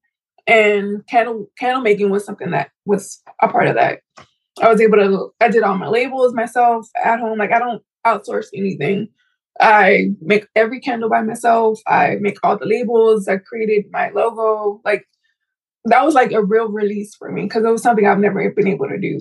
And 0.48 1.06
candle 1.08 1.48
candle 1.58 1.84
making 1.84 2.10
was 2.10 2.26
something 2.26 2.50
that 2.52 2.72
was 2.86 3.22
a 3.41 3.48
part 3.48 3.67
of 3.67 3.76
that. 3.76 4.02
I 4.62 4.69
was 4.69 4.82
able 4.82 4.98
to 4.98 5.30
I 5.39 5.50
did 5.50 5.62
all 5.62 5.78
my 5.78 5.88
labels 5.88 6.34
myself 6.34 6.88
at 6.95 7.19
home. 7.19 7.38
Like 7.38 7.52
I 7.52 7.60
don't 7.60 7.84
outsource 8.06 8.48
anything. 8.56 9.10
I 9.60 10.12
make 10.22 10.48
every 10.56 10.80
candle 10.80 11.10
by 11.10 11.22
myself. 11.22 11.80
I 11.86 12.15
make 12.22 12.38
all 12.43 12.58
the 12.58 12.65
labels. 12.65 13.28
I 13.28 13.38
created 13.38 13.86
my 13.91 14.10
logo. 14.10 14.82
Like 14.86 15.06
that 15.86 16.06
was 16.06 16.13
like 16.13 16.32
a 16.32 16.43
real 16.43 16.69
release 16.69 17.15
for 17.15 17.32
me 17.32 17.43
because 17.43 17.63
it 17.63 17.69
was 17.69 17.82
something 17.82 18.06
I've 18.06 18.19
never 18.19 18.50
been 18.52 18.67
able 18.67 18.88
to 18.88 18.98
do. 18.98 19.19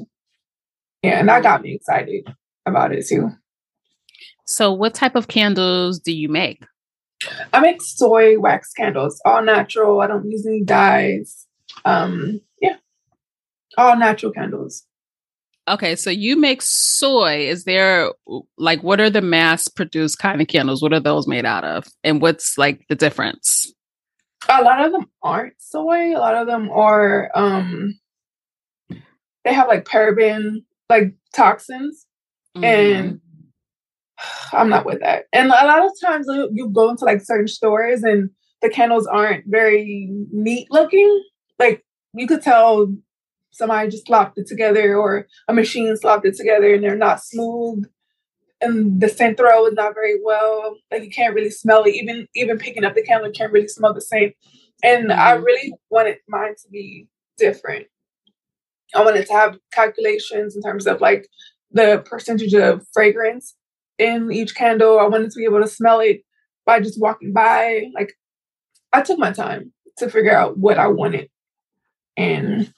Yeah, 1.03 1.21
and 1.21 1.29
that 1.29 1.43
got 1.43 1.63
me 1.63 1.75
excited 1.75 2.27
about 2.67 2.93
it 2.93 3.07
too. 3.07 3.31
So, 4.47 4.73
what 4.73 4.95
type 4.95 5.15
of 5.15 5.29
candles 5.29 6.01
do 6.01 6.13
you 6.13 6.29
make? 6.29 6.65
I 7.53 7.61
make 7.61 7.83
soy 7.83 8.39
wax 8.39 8.73
candles, 8.73 9.21
all 9.25 9.43
natural. 9.43 10.01
I 10.01 10.07
don't 10.07 10.29
use 10.29 10.47
any 10.47 10.63
dyes. 10.63 11.47
Um, 11.85 12.41
yeah, 12.61 12.77
all 13.77 13.97
natural 13.97 14.33
candles. 14.33 14.85
Okay, 15.69 15.97
so 15.97 16.11
you 16.11 16.37
make 16.37 16.63
soy. 16.63 17.47
Is 17.49 17.65
there 17.65 18.13
like 18.57 18.83
what 18.83 19.01
are 19.01 19.11
the 19.11 19.21
mass 19.21 19.69
produced 19.69 20.19
kind 20.19 20.41
of 20.41 20.49
candles? 20.49 20.83
What 20.83 20.93
are 20.93 21.01
those 21.01 21.27
made 21.27 21.45
out 21.45 21.65
of? 21.65 21.87
And 22.03 22.21
what's 22.21 22.57
like 22.59 22.87
the 22.89 22.95
difference? 22.95 23.73
A 24.49 24.63
lot 24.63 24.85
of 24.85 24.93
them 24.93 25.07
aren't 25.23 25.55
soy. 25.59 26.17
A 26.17 26.19
lot 26.19 26.35
of 26.35 26.47
them 26.47 26.71
are 26.71 27.31
um 27.35 27.99
they 29.45 29.53
have 29.53 29.69
like 29.69 29.85
paraben 29.85 30.65
like 30.89 31.15
toxins. 31.35 32.07
Mm-hmm. 32.57 32.65
And 32.65 33.21
I'm 34.53 34.69
not 34.69 34.87
with 34.87 35.01
that. 35.01 35.25
And 35.33 35.49
a 35.49 35.67
lot 35.67 35.85
of 35.85 35.93
times 36.03 36.27
you 36.53 36.71
go 36.73 36.91
into 36.91 37.05
like 37.05 37.21
certain 37.23 37.49
stores 37.49 38.03
and 38.03 38.31
the 38.63 38.69
candles 38.69 39.07
aren't 39.07 39.45
very 39.47 40.09
neat 40.33 40.69
looking. 40.71 41.23
Like 41.59 41.85
you 42.15 42.27
could 42.27 42.43
tell 42.43 42.95
somebody 43.51 43.89
just 43.89 44.07
slopped 44.07 44.39
it 44.39 44.47
together 44.47 44.97
or 44.97 45.27
a 45.49 45.55
machine 45.55 45.97
slopped 45.97 46.27
it 46.27 46.37
together 46.37 46.75
and 46.75 46.83
they're 46.83 46.97
not 46.97 47.23
smooth. 47.23 47.85
And 48.61 49.01
the 49.01 49.09
scent 49.09 49.37
throw 49.37 49.67
is 49.67 49.75
not 49.75 49.95
very 49.95 50.17
well. 50.23 50.77
Like 50.91 51.05
you 51.05 51.11
can't 51.11 51.35
really 51.35 51.51
smell 51.51 51.85
it. 51.85 51.95
Even 51.95 52.27
even 52.35 52.59
picking 52.59 52.85
up 52.85 52.95
the 52.95 53.03
candle 53.03 53.31
can't 53.31 53.53
really 53.53 53.69
smell 53.69 53.95
the 53.95 54.01
same. 54.01 54.33
And 54.83 55.13
I 55.13 55.35
mm-hmm. 55.35 55.45
really 55.45 55.73
wanted 55.91 56.19
mine 56.29 56.55
to 56.63 56.69
be 56.71 57.09
different. 57.37 57.87
I 58.95 59.05
wanted 59.05 59.27
to 59.27 59.33
have 59.33 59.59
calculations 59.73 60.57
in 60.57 60.63
terms 60.63 60.87
of 60.87 61.01
like 61.01 61.29
the 61.71 62.03
percentage 62.05 62.55
of 62.55 62.87
fragrance 62.93 63.55
in 63.99 64.33
each 64.33 64.55
candle. 64.55 64.99
I 64.99 65.07
wanted 65.07 65.31
to 65.31 65.39
be 65.39 65.45
able 65.45 65.61
to 65.61 65.69
smell 65.69 66.01
it 66.01 66.23
by 66.65 66.81
just 66.81 67.01
walking 67.01 67.33
by. 67.33 67.85
Like 67.95 68.15
I 68.93 69.03
took 69.03 69.19
my 69.19 69.33
time 69.33 69.73
to 69.99 70.09
figure 70.09 70.35
out 70.35 70.59
what 70.59 70.79
I 70.79 70.89
wanted. 70.89 71.29
And 72.17 72.73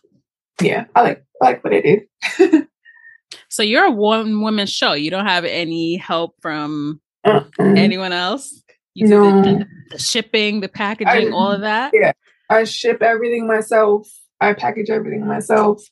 yeah, 0.61 0.87
I 0.95 1.03
like 1.03 1.25
I 1.43 1.45
like 1.45 1.65
what 1.65 1.75
I 1.75 1.81
did. 1.81 2.69
so 3.49 3.63
you're 3.63 3.87
a 3.87 3.91
one 3.91 4.41
woman 4.41 4.67
show. 4.67 4.93
You 4.93 5.11
don't 5.11 5.27
have 5.27 5.45
any 5.45 5.97
help 5.97 6.35
from 6.41 7.01
anyone 7.59 8.13
else? 8.13 8.63
You 8.95 9.09
no. 9.09 9.43
The, 9.43 9.67
the, 9.91 9.99
shipping, 9.99 10.61
the 10.61 10.69
packaging, 10.69 11.33
I, 11.33 11.37
all 11.37 11.53
of 11.53 11.61
that? 11.61 11.93
Yeah. 11.95 12.13
I 12.49 12.65
ship 12.65 13.03
everything 13.03 13.47
myself. 13.47 14.09
I 14.41 14.55
package 14.55 14.91
everything 14.91 15.27
myself. 15.27 15.83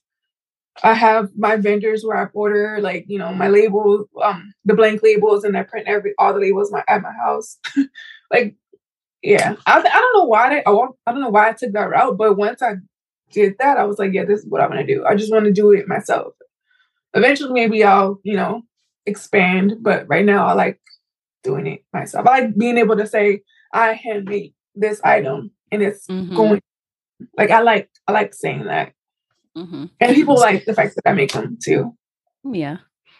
I 0.83 0.95
have 0.95 1.31
my 1.37 1.57
vendors 1.57 2.05
where 2.05 2.17
I 2.17 2.29
order 2.33 2.79
like 2.81 3.05
you 3.09 3.19
know 3.19 3.33
my 3.33 3.49
labels, 3.49 4.07
um, 4.23 4.53
the 4.65 4.75
blank 4.75 5.03
labels, 5.03 5.45
and 5.45 5.57
I 5.57 5.63
print 5.63 5.89
every 5.89 6.15
all 6.19 6.33
the 6.33 6.41
labels 6.41 6.71
my 6.71 6.85
at 6.89 7.03
my 7.03 7.13
house. 7.13 7.59
like, 8.33 8.57
yeah, 9.23 9.57
I, 9.67 9.79
I 9.79 9.83
don't 9.83 10.17
know 10.17 10.25
why 10.25 10.59
I, 10.59 10.71
I 11.07 11.13
don't 11.13 11.21
know 11.21 11.31
why 11.31 11.49
I 11.49 11.53
took 11.53 11.73
that 11.73 11.91
route, 11.91 12.17
but 12.17 12.37
once 12.37 12.63
I 12.63 12.75
did 13.31 13.57
that, 13.59 13.79
I 13.79 13.85
was 13.85 13.99
like, 13.99 14.13
yeah, 14.13 14.25
this 14.25 14.41
is 14.41 14.47
what 14.47 14.61
I'm 14.61 14.71
gonna 14.71 14.87
do. 14.87 15.05
I 15.05 15.15
just 15.15 15.33
want 15.33 15.45
to 15.45 15.53
do 15.53 15.73
it 15.73 15.89
myself. 15.89 16.35
Eventually, 17.15 17.53
maybe 17.53 17.85
I'll 17.85 18.21
you 18.23 18.37
know 18.37 18.63
expand, 19.07 19.77
but 19.81 20.07
right 20.09 20.25
now 20.25 20.47
I 20.47 20.53
like 20.53 20.81
doing 21.43 21.67
it 21.67 21.85
myself. 21.93 22.27
I 22.27 22.41
like 22.41 22.57
being 22.57 22.79
able 22.79 22.97
to 22.97 23.07
say 23.07 23.43
I 23.73 23.95
handmade 23.95 24.55
this 24.75 25.01
item 25.03 25.53
and 25.71 25.83
it's 25.83 26.07
mm-hmm. 26.07 26.35
going. 26.35 26.63
Like 27.37 27.51
I 27.51 27.61
like 27.61 27.91
I 28.07 28.13
like 28.13 28.33
saying 28.33 28.65
that 28.65 28.93
Mm-hmm. 29.59 29.85
And 30.01 30.15
people 30.15 30.37
like 30.37 30.65
the 30.65 30.75
fact 30.75 30.95
that 30.95 31.09
I 31.09 31.13
make 31.13 31.33
them 31.33 31.59
too. 31.63 31.95
Yeah. 32.45 32.79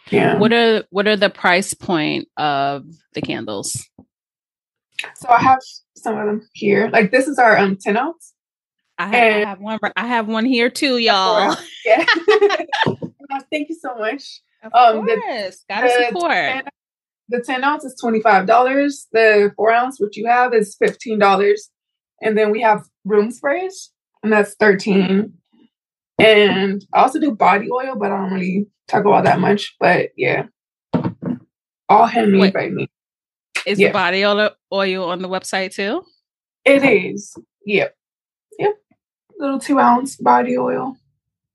Yeah. 0.09 0.37
What 0.37 0.53
are 0.53 0.83
what 0.89 1.07
are 1.07 1.17
the 1.17 1.29
price 1.29 1.73
point 1.73 2.27
of 2.37 2.85
the 3.13 3.21
candles? 3.21 3.85
So 5.15 5.29
I 5.29 5.41
have 5.41 5.59
some 5.95 6.17
of 6.17 6.25
them 6.25 6.47
here. 6.53 6.89
Like 6.91 7.11
this 7.11 7.27
is 7.27 7.37
our 7.37 7.57
um 7.57 7.77
10 7.77 7.97
ounce. 7.97 8.33
I 8.99 9.05
have, 9.05 9.13
I 9.13 9.49
have 9.49 9.59
one 9.59 9.79
I 9.95 10.07
have 10.07 10.27
one 10.27 10.45
here 10.45 10.69
too, 10.69 10.97
y'all. 10.97 11.55
Yeah. 11.85 12.05
Thank 13.51 13.69
you 13.69 13.75
so 13.75 13.95
much. 13.95 14.41
Of 14.61 14.71
um 14.73 15.05
course. 15.05 15.65
The, 15.67 15.73
Gotta 15.73 16.05
support. 16.07 16.31
10, 16.31 16.63
the 17.29 17.41
10 17.43 17.63
ounce 17.63 17.85
is 17.85 17.99
$25. 18.03 19.05
The 19.11 19.51
four 19.55 19.71
ounce, 19.71 19.99
which 19.99 20.17
you 20.17 20.27
have, 20.27 20.53
is 20.53 20.77
$15. 20.83 21.55
And 22.21 22.37
then 22.37 22.51
we 22.51 22.61
have 22.61 22.83
room 23.05 23.31
sprays, 23.31 23.91
and 24.21 24.31
that's 24.31 24.55
13 24.59 25.33
and 26.19 26.85
I 26.93 27.01
also 27.01 27.19
do 27.19 27.31
body 27.31 27.69
oil, 27.71 27.95
but 27.95 28.11
I 28.11 28.17
don't 28.17 28.33
really 28.33 28.67
talk 28.87 29.05
about 29.05 29.23
that 29.23 29.39
much. 29.39 29.75
But 29.79 30.09
yeah, 30.17 30.43
all 31.87 32.05
handmade 32.05 32.41
Wait, 32.41 32.53
by 32.53 32.69
me. 32.69 32.89
Is 33.65 33.79
yeah. 33.79 33.87
the 33.87 33.93
body 33.93 34.25
oil 34.25 34.51
oil 34.73 35.09
on 35.09 35.21
the 35.21 35.29
website 35.29 35.73
too? 35.73 36.03
It 36.65 36.83
is. 36.83 37.35
Yep. 37.65 37.95
Little 39.39 39.59
two 39.59 39.79
ounce 39.79 40.17
body 40.17 40.57
oil. 40.57 40.97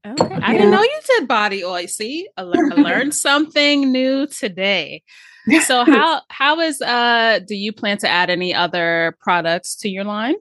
Okay. 0.06 0.34
I 0.42 0.52
didn't 0.52 0.70
know 0.70 0.82
you 0.82 1.00
did 1.06 1.28
body 1.28 1.64
oil. 1.64 1.86
See, 1.86 2.28
I, 2.36 2.42
le- 2.42 2.56
I 2.56 2.80
learned 2.80 3.14
something 3.28 3.92
new 3.92 4.26
today. 4.26 5.02
So 5.66 5.84
how 5.84 6.22
how 6.30 6.60
is 6.60 6.80
uh 6.80 7.40
do 7.46 7.54
you 7.54 7.72
plan 7.72 7.98
to 7.98 8.08
add 8.08 8.30
any 8.30 8.54
other 8.54 9.16
products 9.20 9.76
to 9.76 9.90
your 9.90 10.04
line? 10.04 10.36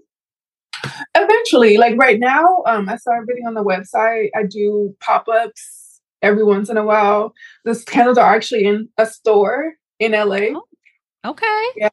Eventually, 1.16 1.78
like 1.78 1.98
right 1.98 2.20
now, 2.20 2.64
um, 2.66 2.90
I 2.90 2.96
started 2.98 3.28
bidding 3.28 3.46
on 3.46 3.54
the 3.54 3.64
website. 3.64 4.30
I 4.36 4.44
do 4.44 4.96
pop 5.02 5.28
ups 5.28 6.02
every 6.22 6.44
once 6.44 6.70
in 6.70 6.78
a 6.78 6.84
while. 6.86 7.34
These 7.66 7.84
candles 7.84 8.18
are 8.18 8.34
actually 8.34 8.66
in 8.66 8.90
a 8.98 9.06
store 9.06 9.74
in 10.00 10.14
LA. 10.14 10.56
Oh, 10.56 10.64
okay. 11.26 11.66
Yeah. 11.76 11.90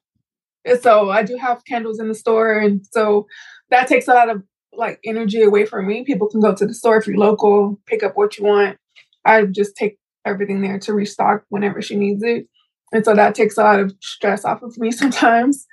So 0.80 1.10
I 1.10 1.22
do 1.22 1.36
have 1.36 1.64
candles 1.64 1.98
in 2.00 2.08
the 2.08 2.14
store, 2.14 2.58
and 2.58 2.84
so 2.92 3.26
that 3.70 3.88
takes 3.88 4.08
a 4.08 4.14
lot 4.14 4.28
of 4.28 4.42
like 4.72 5.00
energy 5.04 5.42
away 5.42 5.66
from 5.66 5.86
me. 5.86 6.04
People 6.04 6.28
can 6.28 6.40
go 6.40 6.54
to 6.54 6.66
the 6.66 6.74
store 6.74 6.96
if 6.96 7.06
you're 7.06 7.16
local, 7.16 7.80
pick 7.86 8.02
up 8.02 8.16
what 8.16 8.38
you 8.38 8.44
want. 8.44 8.78
I 9.24 9.44
just 9.44 9.76
take 9.76 9.98
everything 10.24 10.62
there 10.62 10.78
to 10.80 10.92
restock 10.92 11.44
whenever 11.48 11.82
she 11.82 11.96
needs 11.96 12.22
it. 12.22 12.46
And 12.92 13.04
so 13.04 13.14
that 13.14 13.34
takes 13.34 13.56
a 13.56 13.62
lot 13.62 13.80
of 13.80 13.92
stress 14.00 14.44
off 14.44 14.62
of 14.62 14.76
me 14.78 14.90
sometimes. 14.90 15.66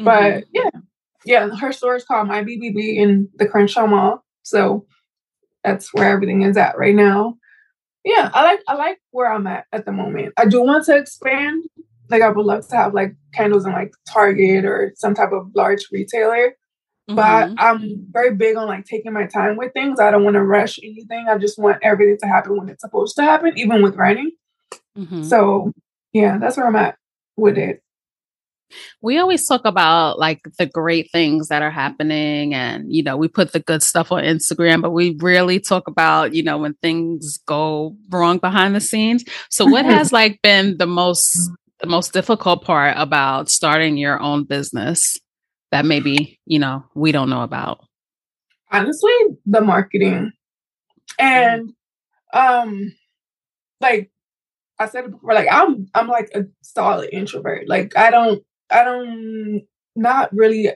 Mm-hmm. 0.00 0.04
But 0.04 0.44
yeah, 0.52 0.70
yeah, 1.24 1.56
her 1.56 1.72
store 1.72 1.96
is 1.96 2.04
called 2.04 2.28
My 2.28 2.42
BBB 2.42 2.96
in 2.96 3.28
the 3.36 3.46
Crenshaw 3.46 3.86
Mall. 3.86 4.24
So 4.42 4.86
that's 5.62 5.92
where 5.94 6.10
everything 6.10 6.42
is 6.42 6.56
at 6.56 6.76
right 6.78 6.94
now. 6.94 7.36
Yeah, 8.04 8.30
I 8.34 8.42
like 8.42 8.60
I 8.68 8.74
like 8.74 8.98
where 9.12 9.32
I'm 9.32 9.46
at 9.46 9.64
at 9.72 9.86
the 9.86 9.92
moment. 9.92 10.34
I 10.36 10.44
do 10.44 10.62
want 10.62 10.84
to 10.86 10.96
expand. 10.96 11.64
Like 12.10 12.20
I 12.20 12.28
would 12.28 12.44
love 12.44 12.68
to 12.68 12.76
have 12.76 12.92
like 12.92 13.16
candles 13.32 13.64
in 13.64 13.72
like 13.72 13.92
Target 14.06 14.66
or 14.66 14.92
some 14.96 15.14
type 15.14 15.32
of 15.32 15.50
large 15.54 15.86
retailer. 15.90 16.54
Mm-hmm. 17.08 17.16
But 17.16 17.62
I'm 17.62 18.06
very 18.10 18.34
big 18.34 18.56
on 18.56 18.66
like 18.66 18.86
taking 18.86 19.12
my 19.12 19.26
time 19.26 19.56
with 19.56 19.72
things. 19.74 20.00
I 20.00 20.10
don't 20.10 20.24
want 20.24 20.34
to 20.34 20.42
rush 20.42 20.78
anything. 20.82 21.26
I 21.28 21.36
just 21.36 21.58
want 21.58 21.78
everything 21.82 22.16
to 22.22 22.26
happen 22.26 22.56
when 22.56 22.68
it's 22.68 22.80
supposed 22.80 23.16
to 23.16 23.22
happen, 23.22 23.52
even 23.56 23.82
with 23.82 23.96
writing. 23.96 24.30
Mm-hmm. 24.96 25.22
So 25.24 25.72
yeah, 26.12 26.38
that's 26.38 26.56
where 26.56 26.66
I'm 26.66 26.76
at 26.76 26.96
with 27.36 27.58
it. 27.58 27.80
We 29.02 29.18
always 29.18 29.46
talk 29.46 29.66
about 29.66 30.18
like 30.18 30.40
the 30.58 30.66
great 30.66 31.10
things 31.12 31.48
that 31.48 31.62
are 31.62 31.70
happening 31.70 32.54
and 32.54 32.86
you 32.88 33.02
know, 33.02 33.16
we 33.16 33.28
put 33.28 33.52
the 33.52 33.60
good 33.60 33.82
stuff 33.82 34.10
on 34.10 34.24
Instagram, 34.24 34.80
but 34.80 34.90
we 34.90 35.16
rarely 35.20 35.60
talk 35.60 35.86
about, 35.86 36.34
you 36.34 36.42
know, 36.42 36.58
when 36.58 36.74
things 36.80 37.38
go 37.46 37.96
wrong 38.10 38.38
behind 38.38 38.74
the 38.74 38.80
scenes. 38.80 39.24
So 39.50 39.66
what 39.66 39.84
has 39.84 40.10
like 40.10 40.40
been 40.42 40.78
the 40.78 40.86
most 40.86 41.50
the 41.80 41.86
most 41.86 42.14
difficult 42.14 42.64
part 42.64 42.94
about 42.96 43.50
starting 43.50 43.98
your 43.98 44.20
own 44.20 44.44
business? 44.44 45.18
That 45.74 45.84
maybe, 45.84 46.38
you 46.46 46.60
know, 46.60 46.84
we 46.94 47.10
don't 47.10 47.28
know 47.28 47.42
about? 47.42 47.80
Honestly, 48.70 49.10
the 49.44 49.60
marketing. 49.60 50.30
And 51.18 51.72
um 52.32 52.94
like 53.80 54.12
I 54.78 54.86
said 54.86 55.10
before, 55.10 55.34
like 55.34 55.48
I'm 55.50 55.86
I'm 55.92 56.06
like 56.06 56.30
a 56.32 56.44
solid 56.62 57.10
introvert. 57.12 57.68
Like 57.68 57.96
I 57.96 58.12
don't 58.12 58.44
I 58.70 58.84
don't 58.84 59.62
not 59.96 60.32
really 60.32 60.70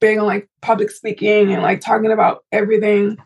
big 0.00 0.18
on 0.18 0.24
like 0.24 0.48
public 0.62 0.90
speaking 0.90 1.52
and 1.52 1.62
like 1.62 1.82
talking 1.82 2.10
about 2.10 2.44
everything. 2.52 3.18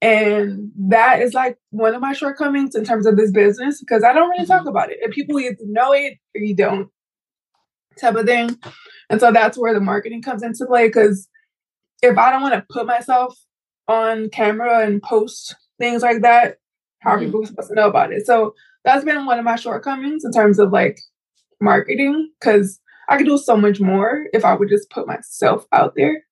And 0.00 0.70
that 0.88 1.20
is 1.20 1.34
like 1.34 1.58
one 1.68 1.94
of 1.94 2.00
my 2.00 2.14
shortcomings 2.14 2.74
in 2.74 2.84
terms 2.84 3.06
of 3.06 3.18
this 3.18 3.30
business 3.30 3.78
because 3.78 4.02
I 4.02 4.14
don't 4.14 4.30
really 4.30 4.46
talk 4.46 4.60
mm-hmm. 4.60 4.68
about 4.68 4.90
it. 4.90 5.00
And 5.02 5.12
people 5.12 5.38
either 5.38 5.56
know 5.66 5.92
it 5.92 6.14
or 6.34 6.40
you 6.40 6.56
don't 6.56 6.88
type 8.00 8.14
of 8.14 8.26
thing. 8.26 8.58
And 9.10 9.20
so 9.20 9.32
that's 9.32 9.58
where 9.58 9.74
the 9.74 9.80
marketing 9.80 10.22
comes 10.22 10.42
into 10.42 10.66
play 10.66 10.88
because 10.88 11.28
if 12.02 12.18
I 12.18 12.30
don't 12.30 12.42
want 12.42 12.54
to 12.54 12.66
put 12.70 12.86
myself 12.86 13.38
on 13.88 14.30
camera 14.30 14.86
and 14.86 15.02
post 15.02 15.54
things 15.78 16.02
like 16.02 16.22
that, 16.22 16.58
how 17.00 17.10
are 17.10 17.16
mm-hmm. 17.16 17.26
people 17.26 17.46
supposed 17.46 17.68
to 17.68 17.74
know 17.74 17.88
about 17.88 18.12
it? 18.12 18.26
So 18.26 18.54
that's 18.84 19.04
been 19.04 19.26
one 19.26 19.38
of 19.38 19.44
my 19.44 19.56
shortcomings 19.56 20.24
in 20.24 20.32
terms 20.32 20.58
of 20.58 20.72
like 20.72 20.98
marketing 21.60 22.30
because 22.40 22.80
I 23.08 23.16
could 23.16 23.26
do 23.26 23.38
so 23.38 23.56
much 23.56 23.80
more 23.80 24.26
if 24.32 24.44
I 24.44 24.54
would 24.54 24.68
just 24.68 24.90
put 24.90 25.06
myself 25.06 25.66
out 25.72 25.94
there. 25.96 26.24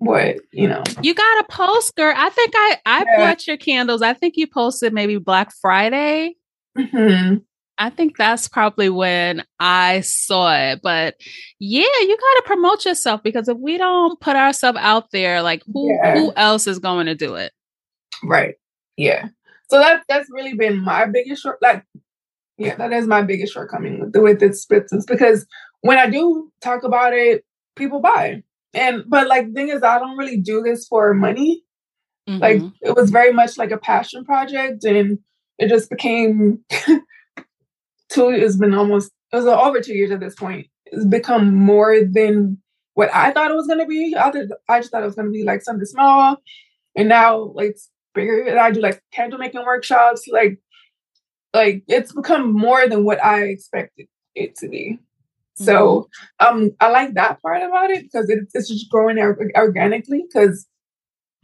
What 0.00 0.36
you 0.52 0.68
know, 0.68 0.84
you 1.02 1.12
got 1.12 1.40
a 1.40 1.46
post, 1.50 1.96
girl. 1.96 2.14
I 2.16 2.30
think 2.30 2.52
I 2.54 2.76
I 2.86 3.04
yeah. 3.04 3.16
bought 3.16 3.46
your 3.48 3.56
candles. 3.56 4.00
I 4.00 4.12
think 4.12 4.36
you 4.36 4.46
posted 4.46 4.92
maybe 4.92 5.16
Black 5.16 5.52
Friday. 5.60 6.36
Mm-hmm. 6.76 7.38
I 7.78 7.90
think 7.90 8.16
that's 8.16 8.48
probably 8.48 8.90
when 8.90 9.44
I 9.60 10.00
saw 10.00 10.54
it. 10.54 10.80
But 10.82 11.14
yeah, 11.60 11.82
you 12.00 12.16
got 12.16 12.40
to 12.40 12.42
promote 12.46 12.84
yourself 12.84 13.22
because 13.22 13.48
if 13.48 13.56
we 13.58 13.78
don't 13.78 14.20
put 14.20 14.36
ourselves 14.36 14.78
out 14.80 15.10
there, 15.12 15.42
like 15.42 15.62
who 15.72 15.92
yeah. 15.92 16.14
who 16.14 16.32
else 16.36 16.66
is 16.66 16.78
going 16.78 17.06
to 17.06 17.14
do 17.14 17.36
it? 17.36 17.52
Right. 18.22 18.56
Yeah. 18.96 19.28
So 19.70 19.78
that 19.78 20.02
that's 20.08 20.28
really 20.30 20.54
been 20.54 20.78
my 20.78 21.06
biggest 21.06 21.42
short 21.42 21.58
like 21.62 21.84
yeah, 22.56 22.74
that 22.74 22.92
is 22.92 23.06
my 23.06 23.22
biggest 23.22 23.54
shortcoming 23.54 24.00
with, 24.00 24.12
the 24.12 24.20
with 24.20 24.40
this 24.40 24.66
business 24.66 25.04
because 25.06 25.46
when 25.82 25.98
I 25.98 26.10
do 26.10 26.50
talk 26.60 26.82
about 26.82 27.12
it, 27.12 27.44
people 27.76 28.00
buy. 28.00 28.42
And 28.74 29.04
but 29.06 29.28
like 29.28 29.46
the 29.46 29.52
thing 29.52 29.68
is 29.68 29.82
I 29.82 29.98
don't 29.98 30.16
really 30.16 30.36
do 30.36 30.62
this 30.62 30.86
for 30.86 31.14
money. 31.14 31.62
Mm-hmm. 32.28 32.40
Like 32.40 32.62
it 32.82 32.96
was 32.96 33.10
very 33.10 33.32
much 33.32 33.56
like 33.56 33.70
a 33.70 33.78
passion 33.78 34.24
project 34.24 34.84
and 34.84 35.18
it 35.58 35.68
just 35.68 35.88
became 35.88 36.64
two 38.08 38.28
it's 38.28 38.56
been 38.56 38.74
almost 38.74 39.12
it 39.32 39.36
was 39.36 39.46
over 39.46 39.80
two 39.80 39.94
years 39.94 40.10
at 40.10 40.20
this 40.20 40.34
point. 40.34 40.68
It's 40.86 41.04
become 41.04 41.54
more 41.54 42.02
than 42.04 42.58
what 42.94 43.14
I 43.14 43.30
thought 43.30 43.50
it 43.50 43.54
was 43.54 43.66
gonna 43.66 43.86
be. 43.86 44.14
I, 44.16 44.30
thought, 44.30 44.46
I 44.68 44.80
just 44.80 44.90
thought 44.90 45.02
it 45.02 45.06
was 45.06 45.14
gonna 45.14 45.30
be 45.30 45.44
like 45.44 45.62
something 45.62 45.86
small. 45.86 46.36
And 46.96 47.08
now 47.08 47.52
like 47.54 47.70
it's 47.70 47.90
bigger. 48.14 48.44
And 48.44 48.58
I 48.58 48.70
do 48.70 48.80
like 48.80 49.02
candle 49.12 49.38
making 49.38 49.64
workshops. 49.64 50.26
Like 50.28 50.58
like 51.52 51.84
it's 51.88 52.12
become 52.12 52.52
more 52.52 52.88
than 52.88 53.04
what 53.04 53.22
I 53.22 53.44
expected 53.44 54.06
it 54.34 54.56
to 54.56 54.68
be. 54.68 54.98
So 55.54 56.08
mm-hmm. 56.40 56.46
um 56.46 56.70
I 56.80 56.88
like 56.88 57.14
that 57.14 57.42
part 57.42 57.62
about 57.62 57.90
it 57.90 58.04
because 58.04 58.30
it, 58.30 58.40
it's 58.54 58.68
just 58.68 58.90
growing 58.90 59.18
organically. 59.18 60.24
Because 60.26 60.66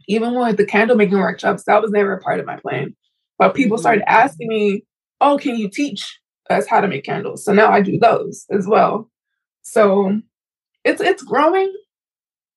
even 0.07 0.33
with 0.33 0.57
the 0.57 0.65
candle 0.65 0.97
making 0.97 1.19
workshops, 1.19 1.63
that 1.65 1.81
was 1.81 1.91
never 1.91 2.13
a 2.13 2.21
part 2.21 2.39
of 2.39 2.45
my 2.45 2.57
plan. 2.57 2.95
But 3.37 3.53
people 3.53 3.77
mm-hmm. 3.77 3.81
started 3.81 4.09
asking 4.09 4.47
me, 4.47 4.83
"Oh, 5.21 5.37
can 5.37 5.57
you 5.57 5.69
teach 5.69 6.19
as 6.49 6.67
how 6.67 6.81
to 6.81 6.87
make 6.87 7.03
candles. 7.03 7.43
So 7.43 7.53
now 7.53 7.71
I 7.71 7.81
do 7.81 7.97
those 7.97 8.45
as 8.51 8.67
well. 8.67 9.09
So 9.63 10.21
it's 10.83 11.01
it's 11.01 11.23
growing. 11.23 11.73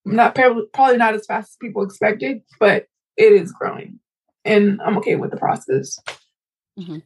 Not 0.04 0.34
probably 0.34 0.96
not 0.96 1.14
as 1.14 1.26
fast 1.26 1.50
as 1.50 1.56
people 1.60 1.82
expected, 1.82 2.40
but 2.58 2.86
it 3.16 3.32
is 3.32 3.52
growing, 3.52 3.98
and 4.44 4.80
I'm 4.82 4.96
okay 4.98 5.16
with 5.16 5.30
the 5.30 5.36
process. 5.36 5.98
Mm-hmm. 6.78 6.98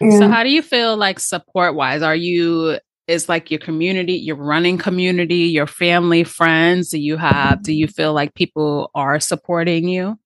Yeah. 0.00 0.18
So 0.18 0.28
how 0.28 0.42
do 0.42 0.50
you 0.50 0.60
feel 0.62 0.96
like 0.96 1.20
support 1.20 1.74
wise? 1.74 2.02
Are 2.02 2.16
you 2.16 2.78
is 3.06 3.28
like 3.28 3.50
your 3.50 3.60
community, 3.60 4.14
your 4.14 4.36
running 4.36 4.78
community, 4.78 5.48
your 5.48 5.66
family, 5.66 6.24
friends? 6.24 6.90
Do 6.90 6.98
you 7.00 7.16
have? 7.16 7.62
Do 7.62 7.72
you 7.72 7.86
feel 7.86 8.12
like 8.12 8.34
people 8.34 8.90
are 8.94 9.20
supporting 9.20 9.88
you? 9.88 10.18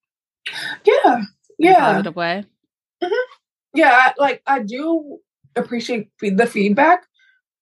Yeah, 0.84 1.22
yeah, 1.58 1.80
positive 1.80 2.16
way. 2.16 2.44
Mm-hmm. 3.02 3.34
Yeah, 3.74 3.90
I, 3.90 4.12
like 4.18 4.42
I 4.46 4.60
do 4.60 5.18
appreciate 5.56 6.10
the 6.20 6.46
feedback 6.46 7.04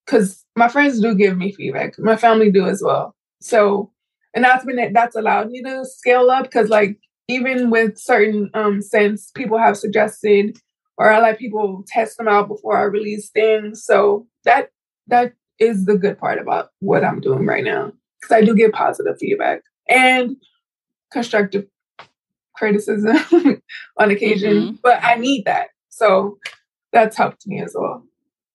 because 0.05 0.44
my 0.57 0.68
friends 0.68 1.00
do 1.00 1.14
give 1.14 1.37
me 1.37 1.52
feedback. 1.52 1.98
My 1.98 2.16
family 2.16 2.50
do 2.50 2.66
as 2.66 2.83
well. 2.83 3.14
So, 3.40 3.90
and 4.35 4.44
that's 4.44 4.64
been 4.64 4.92
that's 4.92 5.16
allowed 5.16 5.50
me 5.50 5.62
to 5.62 5.85
scale 5.85 6.31
up 6.31 6.44
because 6.44 6.68
like 6.68 6.98
even 7.28 7.70
with 7.70 7.98
certain 7.98 8.50
um 8.55 8.83
scents, 8.83 9.31
people 9.35 9.59
have 9.59 9.76
suggested 9.76 10.59
or 10.98 11.11
I 11.11 11.20
let 11.20 11.38
people 11.38 11.85
test 11.88 12.18
them 12.18 12.28
out 12.28 12.48
before 12.48 12.78
I 12.78 12.83
release 12.83 13.31
things. 13.31 13.85
So 13.85 14.26
that 14.44 14.70
that 15.09 15.33
is 15.59 15.85
the 15.85 15.96
good 15.96 16.18
part 16.18 16.38
about 16.38 16.70
what 16.81 17.05
I'm 17.05 17.20
doing 17.20 17.46
right 17.46 17.64
now 17.64 17.92
because 18.20 18.35
I 18.35 18.44
do 18.44 18.55
get 18.55 18.72
positive 18.72 19.16
feedback 19.18 19.62
and 19.88 20.37
constructive 21.12 21.66
criticism 22.57 23.16
on 23.98 24.11
occasion, 24.11 24.52
mm-hmm. 24.52 24.76
but 24.83 25.02
I 25.02 25.16
need 25.16 25.44
that. 25.44 25.68
So 25.88 26.38
that's 26.92 27.16
helped 27.16 27.46
me 27.46 27.61
as 27.61 27.74
well. 27.78 28.05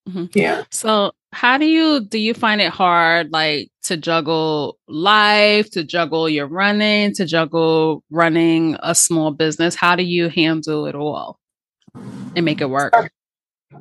Mm-hmm. 0.07 0.25
Yeah. 0.33 0.63
So 0.71 1.11
how 1.33 1.57
do 1.57 1.65
you 1.65 1.99
do 1.99 2.17
you 2.17 2.33
find 2.33 2.61
it 2.61 2.71
hard 2.71 3.31
like 3.31 3.69
to 3.83 3.97
juggle 3.97 4.77
life, 4.87 5.69
to 5.71 5.83
juggle 5.83 6.29
your 6.29 6.47
running, 6.47 7.13
to 7.15 7.25
juggle 7.25 8.03
running 8.09 8.77
a 8.81 8.95
small 8.95 9.31
business? 9.31 9.75
How 9.75 9.95
do 9.95 10.03
you 10.03 10.29
handle 10.29 10.85
it 10.85 10.95
all 10.95 11.39
and 12.35 12.45
make 12.45 12.61
it 12.61 12.69
work? 12.69 12.93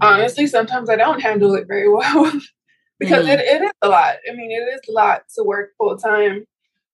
Honestly, 0.01 0.47
sometimes 0.47 0.91
I 0.91 0.97
don't 0.97 1.21
handle 1.21 1.55
it 1.55 1.67
very 1.69 1.89
well 1.93 2.33
because 2.99 3.27
mm-hmm. 3.27 3.39
it, 3.39 3.41
it 3.41 3.63
is 3.63 3.73
a 3.83 3.89
lot. 3.89 4.17
I 4.29 4.35
mean, 4.35 4.51
it 4.51 4.65
is 4.75 4.81
a 4.89 4.93
lot 4.93 5.23
to 5.37 5.45
work 5.45 5.71
full 5.79 5.97
time 5.97 6.45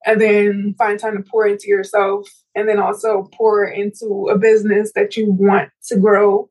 and 0.04 0.20
then 0.20 0.74
find 0.76 0.98
time 0.98 1.16
to 1.16 1.22
pour 1.22 1.46
into 1.46 1.68
yourself 1.68 2.28
and 2.54 2.68
then 2.68 2.78
also 2.78 3.28
pour 3.32 3.64
into 3.64 4.28
a 4.30 4.36
business 4.36 4.92
that 4.94 5.16
you 5.16 5.30
want 5.30 5.70
to 5.86 5.96
grow 5.96 6.50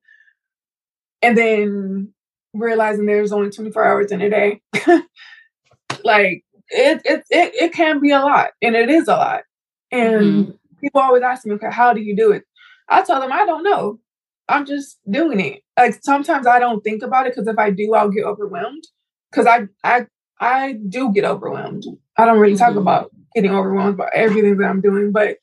and 1.22 1.38
then 1.38 2.14
realizing 2.54 3.06
there's 3.06 3.32
only 3.32 3.50
24 3.50 3.86
hours 3.86 4.12
in 4.12 4.22
a 4.22 4.30
day 4.30 4.62
like 6.04 6.44
it, 6.70 7.02
it 7.06 7.24
it 7.30 7.56
it 7.56 7.74
can 7.74 8.00
be 8.00 8.12
a 8.12 8.20
lot 8.20 8.50
and 8.62 8.76
it 8.76 8.90
is 8.90 9.08
a 9.08 9.16
lot 9.16 9.44
and 9.92 10.22
mm-hmm. 10.22 10.52
people 10.82 11.02
always 11.02 11.24
ask 11.24 11.46
me 11.46 11.54
okay 11.54 11.72
how 11.72 11.94
do 11.94 12.02
you 12.02 12.16
do 12.16 12.32
it 12.32 12.44
I 12.92 13.02
tell 13.04 13.22
them 13.22 13.32
I 13.32 13.46
don't 13.46 13.64
know. 13.64 14.00
I'm 14.50 14.66
just 14.66 15.00
doing 15.10 15.40
it. 15.40 15.64
Like 15.78 16.04
sometimes 16.04 16.46
I 16.46 16.60
don't 16.60 16.84
think 16.84 17.02
about 17.02 17.26
it 17.26 17.34
because 17.34 17.48
if 17.48 17.58
I 17.58 17.72
do, 17.72 17.94
I'll 17.96 18.10
get 18.10 18.26
overwhelmed. 18.26 18.84
Because 19.32 19.48
I 19.48 19.68
I 19.84 20.06
I 20.40 20.74
do 20.74 21.12
get 21.14 21.24
overwhelmed. 21.24 21.86
I 22.18 22.26
don't 22.26 22.38
really 22.38 22.56
mm-hmm. 22.56 22.66
talk 22.66 22.76
about 22.76 23.12
getting 23.34 23.56
overwhelmed 23.56 23.98
by 23.98 24.10
everything 24.14 24.58
that 24.58 24.68
I'm 24.68 24.82
doing, 24.82 25.14
but 25.14 25.38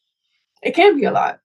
it 0.62 0.74
can 0.74 0.96
be 0.96 1.04
a 1.04 1.10
lot. 1.10 1.40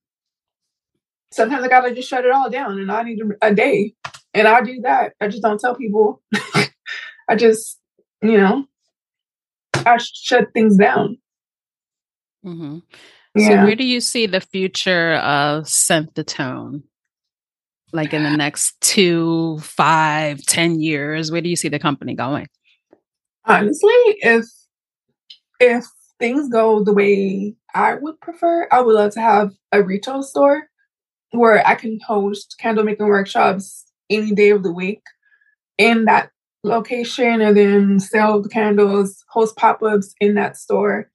Sometimes 1.31 1.63
I 1.63 1.69
gotta 1.69 1.95
just 1.95 2.09
shut 2.09 2.25
it 2.25 2.31
all 2.31 2.49
down, 2.49 2.79
and 2.79 2.91
I 2.91 3.03
need 3.03 3.19
a 3.41 3.55
day, 3.55 3.95
and 4.33 4.47
I 4.47 4.61
do 4.61 4.81
that. 4.81 5.13
I 5.21 5.27
just 5.27 5.43
don't 5.43 5.59
tell 5.59 5.75
people. 5.75 6.21
I 7.29 7.35
just, 7.35 7.79
you 8.21 8.37
know, 8.37 8.65
I 9.73 9.97
shut 9.97 10.53
things 10.53 10.77
down. 10.77 11.17
Mm-hmm. 12.45 12.79
Yeah. 13.35 13.47
So, 13.47 13.65
where 13.65 13.75
do 13.75 13.85
you 13.85 14.01
see 14.01 14.25
the 14.25 14.41
future 14.41 15.15
of 15.15 15.67
Scent 15.67 16.15
the 16.15 16.23
Tone? 16.23 16.83
Like 17.91 18.13
in 18.13 18.23
the 18.23 18.35
next 18.35 18.79
two, 18.81 19.59
five, 19.59 20.41
ten 20.45 20.79
years, 20.79 21.31
where 21.31 21.41
do 21.41 21.49
you 21.49 21.55
see 21.55 21.69
the 21.69 21.79
company 21.79 22.15
going? 22.15 22.47
Honestly, 23.45 23.93
if 24.21 24.45
if 25.59 25.85
things 26.19 26.49
go 26.49 26.83
the 26.83 26.93
way 26.93 27.55
I 27.75 27.95
would 27.95 28.19
prefer, 28.19 28.67
I 28.71 28.81
would 28.81 28.95
love 28.95 29.13
to 29.13 29.21
have 29.21 29.51
a 29.71 29.83
retail 29.83 30.23
store 30.23 30.69
where 31.31 31.65
I 31.67 31.75
can 31.75 31.99
host 32.05 32.55
candle 32.59 32.83
making 32.83 33.07
workshops 33.07 33.82
any 34.09 34.31
day 34.31 34.49
of 34.51 34.63
the 34.63 34.71
week 34.71 35.01
in 35.77 36.05
that 36.05 36.29
location 36.63 37.41
and 37.41 37.57
then 37.57 37.99
sell 37.99 38.41
the 38.41 38.49
candles, 38.49 39.23
host 39.29 39.55
pop-ups 39.55 40.13
in 40.19 40.35
that 40.35 40.57
store. 40.57 41.09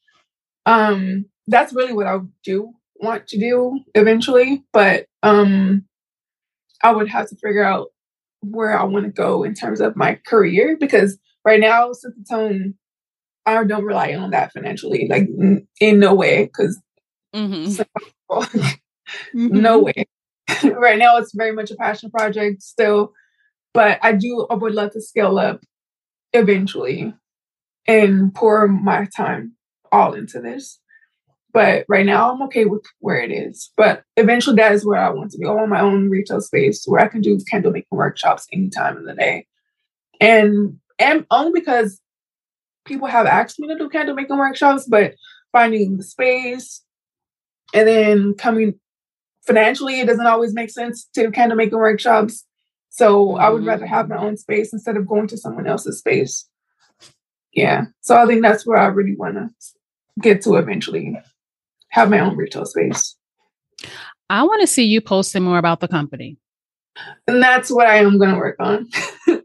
Um, 0.67 1.27
that's 1.47 1.73
really 1.73 1.93
what 1.93 2.07
I 2.07 2.19
do 2.45 2.73
want 3.01 3.27
to 3.29 3.39
do 3.39 3.81
eventually, 3.95 4.65
but 4.73 5.07
um 5.23 5.85
I 6.83 6.93
would 6.93 7.09
have 7.09 7.29
to 7.29 7.37
figure 7.37 7.65
out 7.65 7.89
where 8.41 8.79
I 8.79 8.85
want 8.85 9.05
to 9.05 9.11
go 9.11 9.43
in 9.43 9.55
terms 9.55 9.81
of 9.81 9.97
my 9.97 10.19
career 10.27 10.77
because 10.79 11.19
right 11.45 11.59
now, 11.59 11.93
Tone, 12.31 12.75
I 13.47 13.65
don't 13.65 13.85
rely 13.85 14.15
on 14.15 14.31
that 14.31 14.53
financially, 14.53 15.09
like 15.09 15.29
in 15.81 15.99
no 15.99 16.15
way, 16.15 16.45
because 16.45 16.81
mm-hmm. 19.35 19.61
no 19.61 19.79
way. 19.81 20.07
right 20.65 20.99
now, 20.99 21.17
it's 21.19 21.35
very 21.35 21.53
much 21.53 21.71
a 21.71 21.77
passion 21.77 22.11
project 22.11 22.63
still, 22.63 23.13
but 23.75 23.99
I 24.03 24.13
do. 24.13 24.47
I 24.51 24.55
would 24.55 24.75
love 24.75 24.93
to 24.93 25.01
scale 25.01 25.39
up 25.39 25.61
eventually 26.33 27.15
and 27.87 28.35
pour 28.35 28.69
my 28.69 29.09
time 29.17 29.55
all 29.93 30.15
into 30.15 30.41
this. 30.41 30.79
But 31.53 31.87
right 31.89 32.07
now, 32.07 32.33
I'm 32.33 32.43
okay 32.43 32.67
with 32.67 32.85
where 33.01 33.21
it 33.21 33.31
is. 33.31 33.71
But 33.77 34.05
eventually, 34.17 34.57
that 34.57 34.73
is 34.73 34.87
where 34.87 35.01
I 35.01 35.11
want 35.11 35.33
to 35.33 35.39
be. 35.39 35.47
I 35.47 35.51
want 35.51 35.71
my 35.71 35.81
own 35.81 36.11
retail 36.11 36.41
space 36.41 36.85
where 36.87 37.01
I 37.01 37.09
can 37.09 37.21
do 37.21 37.39
candle 37.51 37.73
making 37.73 37.87
workshops 37.91 38.47
anytime 38.53 38.97
of 38.97 39.05
the 39.05 39.15
day. 39.15 39.47
And 40.21 40.79
and 40.99 41.27
only 41.31 41.59
because 41.59 42.01
people 42.85 43.09
have 43.09 43.27
asked 43.27 43.59
me 43.59 43.69
to 43.69 43.79
do 43.79 43.89
candle 43.89 44.15
making 44.15 44.37
workshops, 44.37 44.87
but 44.87 45.15
finding 45.53 45.97
the 45.97 46.03
space 46.03 46.83
and 47.75 47.87
then 47.87 48.35
coming 48.35 48.75
financially, 49.49 49.99
it 49.99 50.07
doesn't 50.07 50.27
always 50.27 50.55
make 50.55 50.71
sense 50.71 51.09
to 51.15 51.31
candle 51.33 51.57
making 51.57 51.79
workshops. 51.79 52.45
So 52.91 53.29
mm-hmm. 53.31 53.41
I 53.41 53.49
would 53.49 53.65
rather 53.65 53.87
have 53.87 54.09
my 54.09 54.17
own 54.17 54.37
space 54.37 54.73
instead 54.73 54.97
of 54.97 55.09
going 55.09 55.27
to 55.29 55.39
someone 55.39 55.67
else's 55.67 55.99
space. 55.99 56.49
Yeah. 57.53 57.87
So 58.03 58.17
I 58.17 58.27
think 58.27 58.43
that's 58.43 58.67
where 58.67 58.79
I 58.79 58.87
really 58.87 59.17
want 59.17 59.37
to 59.37 59.49
get 60.21 60.43
to 60.43 60.57
eventually 60.57 61.19
have 61.89 62.11
my 62.11 62.21
own 62.21 62.37
retail 62.37 62.67
space. 62.67 63.17
I 64.31 64.43
want 64.43 64.61
to 64.61 64.67
see 64.67 64.85
you 64.85 65.01
posting 65.01 65.43
more 65.43 65.59
about 65.59 65.81
the 65.81 65.89
company. 65.89 66.37
And 67.27 67.43
that's 67.43 67.71
what 67.71 67.87
I 67.87 67.99
am 67.99 68.19
going 68.19 68.31
to 68.31 68.37
work 68.37 68.57
on. 68.59 68.89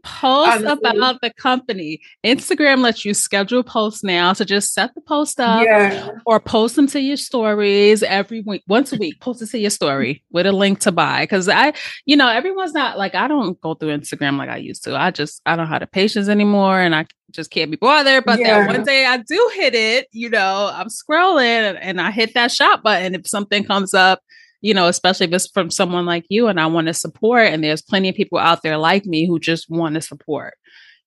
Post 0.02 0.64
about 0.64 1.20
the 1.20 1.32
company. 1.36 2.00
Instagram 2.24 2.80
lets 2.80 3.04
you 3.04 3.12
schedule 3.12 3.62
posts 3.62 4.02
now. 4.02 4.32
So 4.32 4.44
just 4.44 4.72
set 4.72 4.94
the 4.94 5.02
post 5.02 5.38
up 5.38 5.64
yeah. 5.64 6.10
or 6.24 6.40
post 6.40 6.76
them 6.76 6.86
to 6.88 7.00
your 7.00 7.18
stories 7.18 8.02
every 8.02 8.40
week, 8.40 8.62
once 8.66 8.92
a 8.92 8.96
week. 8.96 9.20
Post 9.20 9.42
it 9.42 9.50
to 9.50 9.58
your 9.58 9.70
story 9.70 10.22
with 10.30 10.46
a 10.46 10.52
link 10.52 10.80
to 10.80 10.92
buy. 10.92 11.26
Cause 11.26 11.48
I, 11.48 11.74
you 12.06 12.16
know, 12.16 12.28
everyone's 12.28 12.72
not 12.72 12.96
like, 12.96 13.14
I 13.14 13.28
don't 13.28 13.60
go 13.60 13.74
through 13.74 13.96
Instagram 13.96 14.38
like 14.38 14.48
I 14.48 14.56
used 14.56 14.84
to. 14.84 14.96
I 14.96 15.10
just, 15.10 15.42
I 15.44 15.54
don't 15.54 15.68
have 15.68 15.80
the 15.80 15.86
patience 15.86 16.28
anymore 16.28 16.80
and 16.80 16.94
I 16.94 17.06
just 17.32 17.50
can't 17.50 17.70
be 17.70 17.76
bothered. 17.76 18.24
But 18.24 18.38
yeah. 18.38 18.60
then 18.60 18.66
one 18.66 18.84
day 18.84 19.04
I 19.04 19.18
do 19.18 19.50
hit 19.54 19.74
it, 19.74 20.08
you 20.12 20.30
know, 20.30 20.70
I'm 20.72 20.88
scrolling 20.88 21.78
and 21.80 22.00
I 22.00 22.10
hit 22.10 22.32
that 22.34 22.50
shop 22.50 22.82
button. 22.82 23.14
If 23.14 23.28
something 23.28 23.64
comes 23.64 23.92
up, 23.92 24.20
you 24.64 24.72
know, 24.72 24.88
especially 24.88 25.26
if 25.26 25.32
it's 25.34 25.46
from 25.46 25.70
someone 25.70 26.06
like 26.06 26.24
you 26.30 26.48
and 26.48 26.58
I 26.58 26.64
want 26.64 26.86
to 26.86 26.94
support. 26.94 27.48
And 27.48 27.62
there's 27.62 27.82
plenty 27.82 28.08
of 28.08 28.14
people 28.14 28.38
out 28.38 28.62
there 28.62 28.78
like 28.78 29.04
me 29.04 29.26
who 29.26 29.38
just 29.38 29.68
want 29.68 29.94
to 29.94 30.00
support, 30.00 30.54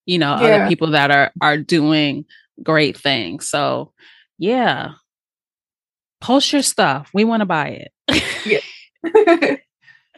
you 0.05 0.19
know, 0.19 0.39
yeah. 0.39 0.57
other 0.57 0.67
people 0.67 0.91
that 0.91 1.09
are 1.09 1.31
are 1.41 1.57
doing 1.57 2.25
great 2.61 2.95
things. 2.95 3.49
So 3.49 3.93
yeah. 4.37 4.91
Post 6.21 6.53
your 6.53 6.61
stuff. 6.61 7.09
We 7.15 7.23
want 7.23 7.41
to 7.41 7.47
buy 7.47 7.87
it. 8.07 8.61
yeah. 9.03 9.55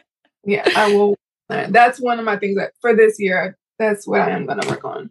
yeah, 0.44 0.68
I 0.76 0.94
will. 0.94 1.16
That's 1.48 1.98
one 1.98 2.18
of 2.18 2.26
my 2.26 2.36
things 2.36 2.56
that 2.58 2.72
for 2.82 2.94
this 2.94 3.16
year, 3.18 3.56
that's 3.78 4.06
what 4.06 4.20
I 4.20 4.30
am 4.30 4.44
going 4.44 4.60
to 4.60 4.68
work 4.68 4.84
on. 4.84 5.10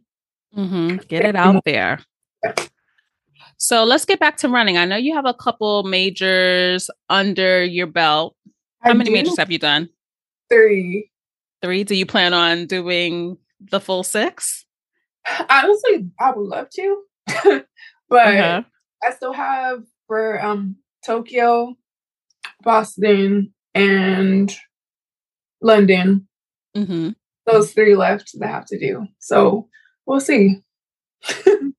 Mm-hmm. 0.56 0.98
Get 1.08 1.26
it 1.26 1.36
out 1.36 1.64
there. 1.66 2.00
Yeah. 2.44 2.54
So 3.60 3.84
let's 3.84 4.06
get 4.06 4.20
back 4.20 4.38
to 4.38 4.50
running. 4.50 4.78
I 4.78 4.86
know 4.86 4.96
you 4.96 5.14
have 5.14 5.26
a 5.26 5.34
couple 5.34 5.84
majors 5.84 6.90
under 7.10 7.62
your 7.62 7.88
belt. 7.88 8.36
How 8.80 8.92
I 8.92 8.94
many 8.94 9.10
do. 9.10 9.14
majors 9.14 9.38
have 9.38 9.52
you 9.52 9.60
done? 9.60 9.90
Three. 10.50 11.12
Three. 11.62 11.84
Do 11.84 11.94
you 11.94 12.06
plan 12.06 12.34
on 12.34 12.68
doing 12.68 13.38
the 13.60 13.82
full 13.82 14.04
six? 14.04 14.66
Honestly, 15.50 16.10
I 16.20 16.32
would 16.32 16.48
love 16.48 16.70
to, 16.70 17.04
but 18.10 18.28
uh-huh. 18.28 18.64
I 19.04 19.12
still 19.12 19.34
have 19.34 19.84
for 20.08 20.44
um 20.44 20.78
Tokyo, 21.06 21.76
Boston, 22.64 23.54
and 23.76 24.56
London. 25.62 26.30
Mm-hmm. 26.78 27.10
Those 27.46 27.74
three 27.74 27.96
left 27.96 28.32
that 28.40 28.48
I 28.48 28.52
have 28.52 28.66
to 28.68 28.80
do. 28.80 29.06
So 29.20 29.68
we'll 30.06 30.22
see. 30.22 30.62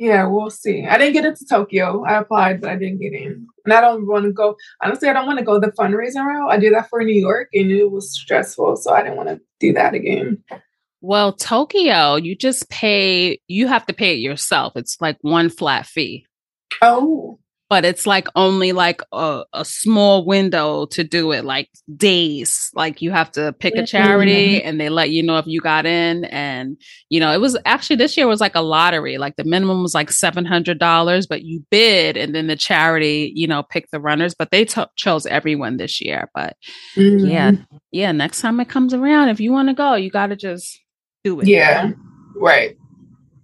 Yeah, 0.00 0.26
we'll 0.28 0.48
see. 0.48 0.86
I 0.86 0.96
didn't 0.96 1.12
get 1.12 1.26
into 1.26 1.44
Tokyo. 1.44 2.02
I 2.06 2.16
applied, 2.16 2.62
but 2.62 2.70
I 2.70 2.76
didn't 2.76 3.02
get 3.02 3.12
in. 3.12 3.46
And 3.66 3.74
I 3.74 3.82
don't 3.82 4.06
want 4.06 4.24
to 4.24 4.32
go. 4.32 4.56
Honestly, 4.82 5.10
I 5.10 5.12
don't 5.12 5.26
want 5.26 5.38
to 5.40 5.44
go 5.44 5.60
the 5.60 5.72
fundraising 5.72 6.24
route. 6.24 6.50
I 6.50 6.56
did 6.56 6.72
that 6.72 6.88
for 6.88 7.04
New 7.04 7.20
York, 7.20 7.50
and 7.52 7.70
it 7.70 7.90
was 7.90 8.10
stressful, 8.18 8.76
so 8.76 8.94
I 8.94 9.02
didn't 9.02 9.18
want 9.18 9.28
to 9.28 9.42
do 9.58 9.74
that 9.74 9.92
again. 9.92 10.42
Well, 11.02 11.34
Tokyo, 11.34 12.16
you 12.16 12.34
just 12.34 12.70
pay. 12.70 13.40
You 13.46 13.66
have 13.66 13.84
to 13.86 13.92
pay 13.92 14.14
it 14.14 14.20
yourself. 14.20 14.72
It's 14.74 14.96
like 15.02 15.18
one 15.20 15.50
flat 15.50 15.84
fee. 15.84 16.24
Oh 16.80 17.38
but 17.70 17.84
it's 17.84 18.04
like 18.04 18.26
only 18.34 18.72
like 18.72 19.00
a, 19.12 19.44
a, 19.52 19.64
small 19.64 20.26
window 20.26 20.86
to 20.86 21.04
do 21.04 21.30
it 21.30 21.44
like 21.44 21.70
days. 21.96 22.68
Like 22.74 23.00
you 23.00 23.12
have 23.12 23.30
to 23.32 23.52
pick 23.52 23.76
a 23.76 23.86
charity 23.86 24.56
mm-hmm. 24.56 24.68
and 24.68 24.80
they 24.80 24.88
let 24.88 25.10
you 25.10 25.22
know 25.22 25.38
if 25.38 25.46
you 25.46 25.60
got 25.60 25.86
in. 25.86 26.24
And 26.24 26.76
you 27.08 27.20
know 27.20 27.32
it 27.32 27.40
was 27.40 27.56
actually 27.64 27.96
this 27.96 28.16
year 28.16 28.26
was 28.26 28.40
like 28.40 28.56
a 28.56 28.60
lottery. 28.60 29.18
Like 29.18 29.36
the 29.36 29.44
minimum 29.44 29.82
was 29.82 29.94
like 29.94 30.10
$700 30.10 31.28
but 31.28 31.42
you 31.42 31.64
bid 31.70 32.16
and 32.16 32.34
then 32.34 32.48
the 32.48 32.56
charity 32.56 33.32
you 33.36 33.46
know 33.46 33.62
picked 33.62 33.92
the 33.92 34.00
runners 34.00 34.34
but 34.34 34.50
they 34.50 34.64
t- 34.64 34.84
chose 34.96 35.24
everyone 35.24 35.76
this 35.76 36.00
year. 36.00 36.28
But 36.34 36.56
mm-hmm. 36.96 37.26
yeah 37.26 37.52
yeah 37.92 38.10
next 38.10 38.40
time 38.40 38.58
it 38.58 38.68
comes 38.68 38.92
around 38.92 39.28
if 39.28 39.40
you 39.40 39.52
want 39.52 39.68
to 39.68 39.74
go 39.74 39.94
you 39.94 40.10
got 40.10 40.26
to 40.26 40.36
just 40.36 40.80
do 41.22 41.38
it 41.38 41.46
yeah 41.46 41.92
right. 42.34 42.76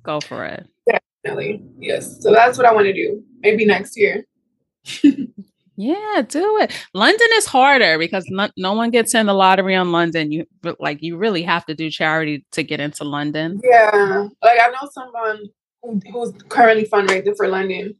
Go 0.03 0.21
for 0.21 0.45
it 0.45 0.69
definitely 1.27 1.63
yes 1.79 2.23
so 2.23 2.33
that's 2.33 2.57
what 2.57 2.67
i 2.67 2.73
want 2.73 2.87
to 2.87 2.93
do 2.93 3.23
maybe 3.47 3.65
next 3.65 3.97
year. 3.97 4.25
yeah, 5.77 6.23
do 6.29 6.59
it. 6.59 6.73
London 6.95 7.29
is 7.35 7.47
harder 7.47 7.99
because 7.99 8.25
no, 8.29 8.49
no, 8.57 8.73
one 8.73 8.91
gets 8.91 9.15
in 9.15 9.27
the 9.27 9.35
lottery 9.35 9.75
on 9.75 9.93
London. 9.93 10.33
You 10.33 10.47
like 10.79 11.03
you 11.03 11.17
really 11.17 11.43
have 11.43 11.67
to 11.67 11.75
do 11.75 11.91
charity 11.91 12.45
to 12.53 12.63
get 12.63 12.81
into 12.81 13.05
London. 13.05 13.61
Yeah, 13.63 14.29
like 14.43 14.59
I 14.61 14.69
know 14.69 14.89
someone 14.93 15.49
who, 15.83 16.01
who's 16.13 16.33
currently 16.49 16.87
fundraising 16.87 17.37
for 17.37 17.49
London. 17.49 17.95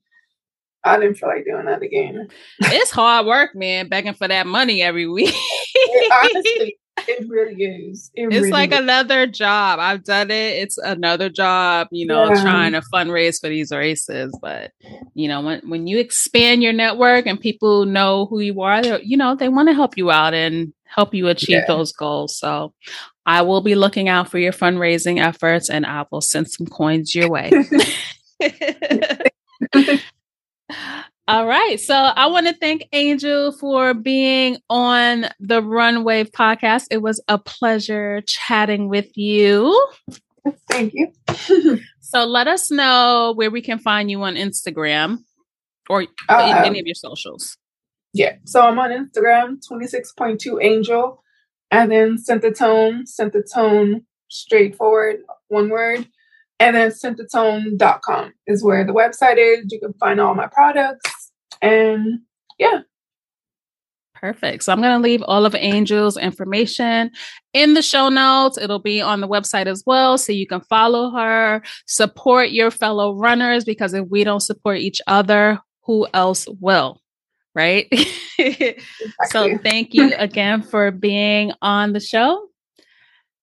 I 0.85 1.01
didn't 1.01 1.17
feel 1.17 1.29
like 1.29 1.45
doing 1.45 1.67
that 1.67 1.83
again. 1.83 2.29
it's 2.61 2.93
hard 2.93 3.27
work, 3.27 3.57
man, 3.57 3.89
begging 3.89 4.15
for 4.15 4.29
that 4.29 4.47
money 4.47 4.83
every 4.83 5.09
week. 5.09 5.35
honestly, 6.13 6.77
it 6.99 7.29
really 7.29 7.63
is. 7.63 8.11
It 8.15 8.27
it's 8.27 8.35
really 8.35 8.51
like 8.51 8.73
is. 8.73 8.79
another 8.79 9.27
job. 9.27 9.79
I've 9.79 10.05
done 10.05 10.31
it. 10.31 10.55
It's 10.57 10.79
another 10.79 11.29
job, 11.29 11.89
you 11.91 12.07
know, 12.07 12.29
yeah. 12.29 12.43
trying 12.43 12.73
to 12.73 12.83
fundraise 12.93 13.41
for 13.41 13.49
these 13.49 13.73
races. 13.73 14.37
But 14.41 14.73
you 15.15 15.29
know, 15.29 15.41
when 15.41 15.61
when 15.69 15.87
you 15.87 15.99
expand 15.99 16.63
your 16.63 16.73
network 16.73 17.27
and 17.27 17.41
people 17.41 17.85
know 17.85 18.27
who 18.27 18.41
you 18.41 18.61
are, 18.63 18.83
you 19.01 19.17
know, 19.17 19.35
they 19.35 19.49
want 19.49 19.69
to 19.69 19.75
help 19.75 19.97
you 19.97 20.11
out 20.11 20.35
and 20.35 20.73
help 20.85 21.15
you 21.15 21.29
achieve 21.29 21.51
yeah. 21.51 21.67
those 21.67 21.93
goals. 21.93 22.39
So 22.39 22.73
I 23.27 23.43
will 23.43 23.61
be 23.61 23.75
looking 23.75 24.09
out 24.09 24.31
for 24.31 24.39
your 24.39 24.53
fundraising 24.53 25.21
efforts 25.21 25.69
and 25.69 25.85
I 25.85 26.07
will 26.11 26.21
send 26.21 26.51
some 26.51 26.67
coins 26.67 27.15
your 27.15 27.29
way. 27.29 27.51
All 31.29 31.47
right. 31.47 31.81
So 31.81 31.95
I 31.95 32.29
want 32.29 32.47
to 32.47 32.55
thank 32.55 32.85
Angel 32.93 33.51
for 33.51 33.95
being 33.95 34.59
on 34.71 35.27
the 35.41 35.61
Runwave 35.61 36.31
podcast. 36.31 36.85
It 36.91 36.99
was 36.99 37.21
a 37.27 37.37
pleasure 37.37 38.21
chatting 38.29 38.89
with 38.89 39.11
you. 39.17 39.89
Thank 40.71 40.95
you. 40.95 41.13
so 42.01 42.25
let 42.25 42.47
us 42.47 42.71
know 42.71 43.33
where 43.35 43.51
we 43.51 43.61
can 43.61 43.81
find 43.81 44.09
you 44.09 44.23
on 44.23 44.37
Instagram 44.37 45.19
or 45.91 46.07
uh, 46.29 46.63
any 46.65 46.79
of 46.79 46.87
your 46.87 46.95
socials. 46.95 47.57
Yeah. 48.13 48.37
So 48.45 48.61
I'm 48.61 48.79
on 48.79 48.91
Instagram, 48.91 49.59
26.2 49.69 50.63
Angel, 50.63 51.23
and 51.73 51.91
then 51.91 52.19
Scent 52.19 52.43
the 52.43 52.53
Tone, 52.53 53.05
Scent 53.05 53.33
the 53.33 53.43
Tone, 53.43 54.03
straightforward, 54.29 55.17
one 55.49 55.71
word. 55.71 56.07
And 56.59 56.75
then 56.75 56.91
scentthetone.com 56.91 58.33
is 58.47 58.65
where 58.65 58.85
the 58.85 58.95
website 58.95 59.37
is. 59.37 59.67
You 59.69 59.79
can 59.79 59.93
find 59.95 60.21
all 60.21 60.35
my 60.35 60.47
products. 60.47 61.11
And 61.63 62.21
yeah. 62.59 62.81
Perfect. 64.15 64.65
So 64.65 64.73
I'm 64.73 64.81
going 64.81 64.97
to 64.97 65.03
leave 65.03 65.23
all 65.23 65.45
of 65.45 65.55
Angel's 65.55 66.17
information 66.17 67.11
in 67.53 67.75
the 67.75 67.83
show 67.83 68.09
notes. 68.09 68.57
It'll 68.57 68.79
be 68.79 69.01
on 69.01 69.21
the 69.21 69.29
website 69.29 69.67
as 69.67 69.83
well. 69.87 70.17
So 70.17 70.33
you 70.33 70.47
can 70.47 70.63
follow 70.63 71.11
her, 71.11 71.63
support 71.87 72.51
your 72.51 72.71
fellow 72.71 73.15
runners, 73.15 73.65
because 73.65 73.93
if 73.93 74.09
we 74.09 74.25
don't 74.25 74.41
support 74.41 74.79
each 74.79 75.03
other, 75.07 75.61
who 75.83 76.07
else 76.15 76.47
will? 76.61 77.01
Right. 77.55 77.89
Exactly. 78.39 78.85
so 79.31 79.57
thank 79.59 79.95
you 79.95 80.13
again 80.19 80.61
for 80.61 80.91
being 80.91 81.53
on 81.63 81.95
the 81.95 82.01
show. 82.01 82.49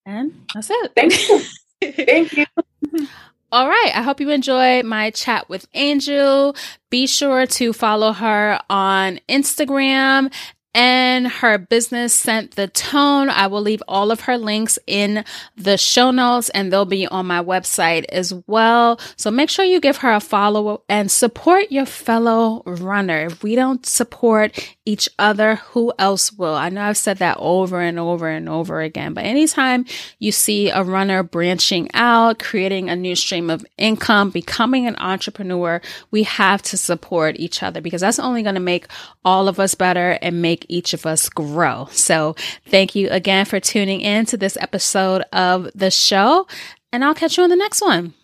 And 0.06 0.32
that's 0.54 0.70
it. 0.70 0.92
Thank 0.94 1.28
you. 1.28 1.40
thank 2.04 2.32
you. 2.36 2.46
All 3.52 3.68
right. 3.68 3.92
I 3.94 4.02
hope 4.02 4.20
you 4.20 4.30
enjoy 4.30 4.82
my 4.82 5.10
chat 5.10 5.48
with 5.48 5.66
Angel. 5.74 6.56
Be 6.90 7.06
sure 7.06 7.46
to 7.46 7.72
follow 7.72 8.12
her 8.12 8.60
on 8.68 9.20
Instagram 9.28 10.32
and 10.74 11.28
her 11.28 11.56
business 11.56 12.12
Scent 12.12 12.56
the 12.56 12.66
Tone. 12.68 13.28
I 13.30 13.46
will 13.46 13.60
leave 13.60 13.82
all 13.86 14.10
of 14.10 14.20
her 14.22 14.36
links 14.36 14.78
in 14.86 15.24
the 15.56 15.78
show 15.78 16.10
notes 16.10 16.48
and 16.50 16.72
they'll 16.72 16.84
be 16.84 17.06
on 17.06 17.26
my 17.26 17.42
website 17.42 18.04
as 18.06 18.34
well. 18.46 18.98
So 19.16 19.30
make 19.30 19.50
sure 19.50 19.64
you 19.64 19.80
give 19.80 19.98
her 19.98 20.12
a 20.12 20.20
follow 20.20 20.82
and 20.88 21.10
support 21.10 21.70
your 21.70 21.86
fellow 21.86 22.62
runner. 22.66 23.26
If 23.26 23.42
we 23.42 23.54
don't 23.54 23.86
support 23.86 24.74
each 24.84 25.08
other, 25.18 25.56
who 25.56 25.92
else 25.98 26.32
will? 26.32 26.54
I 26.54 26.68
know 26.68 26.82
I've 26.82 26.96
said 26.96 27.18
that 27.18 27.36
over 27.38 27.80
and 27.80 27.98
over 27.98 28.28
and 28.28 28.48
over 28.48 28.80
again, 28.80 29.14
but 29.14 29.24
anytime 29.24 29.86
you 30.18 30.32
see 30.32 30.70
a 30.70 30.82
runner 30.82 31.22
branching 31.22 31.88
out, 31.94 32.38
creating 32.38 32.90
a 32.90 32.96
new 32.96 33.14
stream 33.14 33.48
of 33.48 33.64
income, 33.78 34.30
becoming 34.30 34.86
an 34.86 34.96
entrepreneur, 34.96 35.80
we 36.10 36.24
have 36.24 36.62
to 36.62 36.76
support 36.76 37.36
each 37.38 37.62
other 37.62 37.80
because 37.80 38.00
that's 38.00 38.18
only 38.18 38.42
going 38.42 38.56
to 38.56 38.60
make 38.60 38.86
all 39.24 39.48
of 39.48 39.60
us 39.60 39.74
better 39.74 40.18
and 40.20 40.42
make 40.42 40.63
each 40.68 40.94
of 40.94 41.06
us 41.06 41.28
grow. 41.28 41.88
So 41.90 42.34
thank 42.66 42.94
you 42.94 43.08
again 43.10 43.44
for 43.44 43.60
tuning 43.60 44.00
in 44.00 44.26
to 44.26 44.36
this 44.36 44.56
episode 44.60 45.22
of 45.32 45.68
the 45.74 45.90
show, 45.90 46.46
and 46.92 47.04
I'll 47.04 47.14
catch 47.14 47.36
you 47.36 47.44
on 47.44 47.50
the 47.50 47.56
next 47.56 47.80
one. 47.80 48.14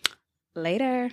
Later. 0.55 1.11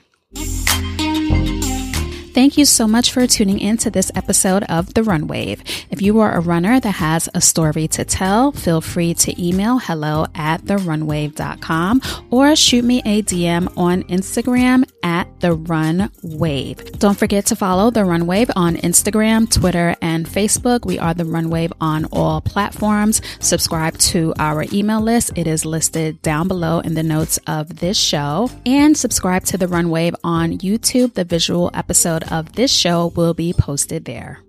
Thank 2.38 2.55
you 2.55 2.65
so 2.65 2.88
much 2.88 3.13
for 3.13 3.25
tuning 3.25 3.57
in 3.57 3.77
to 3.77 3.89
this 3.89 4.11
episode 4.13 4.61
of 4.69 4.93
The 4.93 5.01
Runwave. 5.01 5.61
If 5.89 6.03
you 6.03 6.19
are 6.19 6.35
a 6.35 6.39
runner 6.39 6.79
that 6.79 6.91
has 6.91 7.27
a 7.33 7.41
story 7.41 7.88
to 7.88 8.05
tell, 8.05 8.51
feel 8.51 8.79
free 8.79 9.15
to 9.15 9.43
email 9.43 9.79
hello 9.79 10.27
at 10.35 10.61
therunwave.com 10.61 11.99
or 12.29 12.55
shoot 12.55 12.85
me 12.85 13.01
a 13.05 13.23
DM 13.23 13.75
on 13.75 14.03
Instagram 14.03 14.88
at 15.01 15.27
The 15.39 15.57
Runwave. 15.57 16.99
Don't 16.99 17.17
forget 17.17 17.47
to 17.47 17.55
follow 17.55 17.89
The 17.89 18.01
Runwave 18.01 18.51
on 18.55 18.75
Instagram, 18.75 19.51
Twitter, 19.51 19.95
and 20.03 20.27
Facebook. 20.27 20.85
We 20.85 20.99
are 20.99 21.15
The 21.15 21.23
Runwave 21.23 21.71
on 21.81 22.05
all 22.11 22.41
platforms. 22.41 23.19
Subscribe 23.39 23.97
to 24.13 24.35
our 24.38 24.63
email 24.71 25.01
list. 25.01 25.31
It 25.35 25.47
is 25.47 25.65
listed 25.65 26.21
down 26.21 26.47
below 26.47 26.81
in 26.81 26.93
the 26.93 27.01
notes 27.01 27.39
of 27.47 27.77
this 27.77 27.97
show. 27.97 28.51
And 28.63 28.95
subscribe 28.95 29.43
to 29.45 29.57
The 29.57 29.65
Runwave 29.65 30.13
on 30.23 30.59
YouTube. 30.59 31.15
The 31.15 31.23
visual 31.23 31.71
episode 31.73 32.26
of 32.32 32.53
this 32.53 32.71
show 32.71 33.07
will 33.15 33.34
be 33.34 33.53
posted 33.53 34.05
there. 34.05 34.39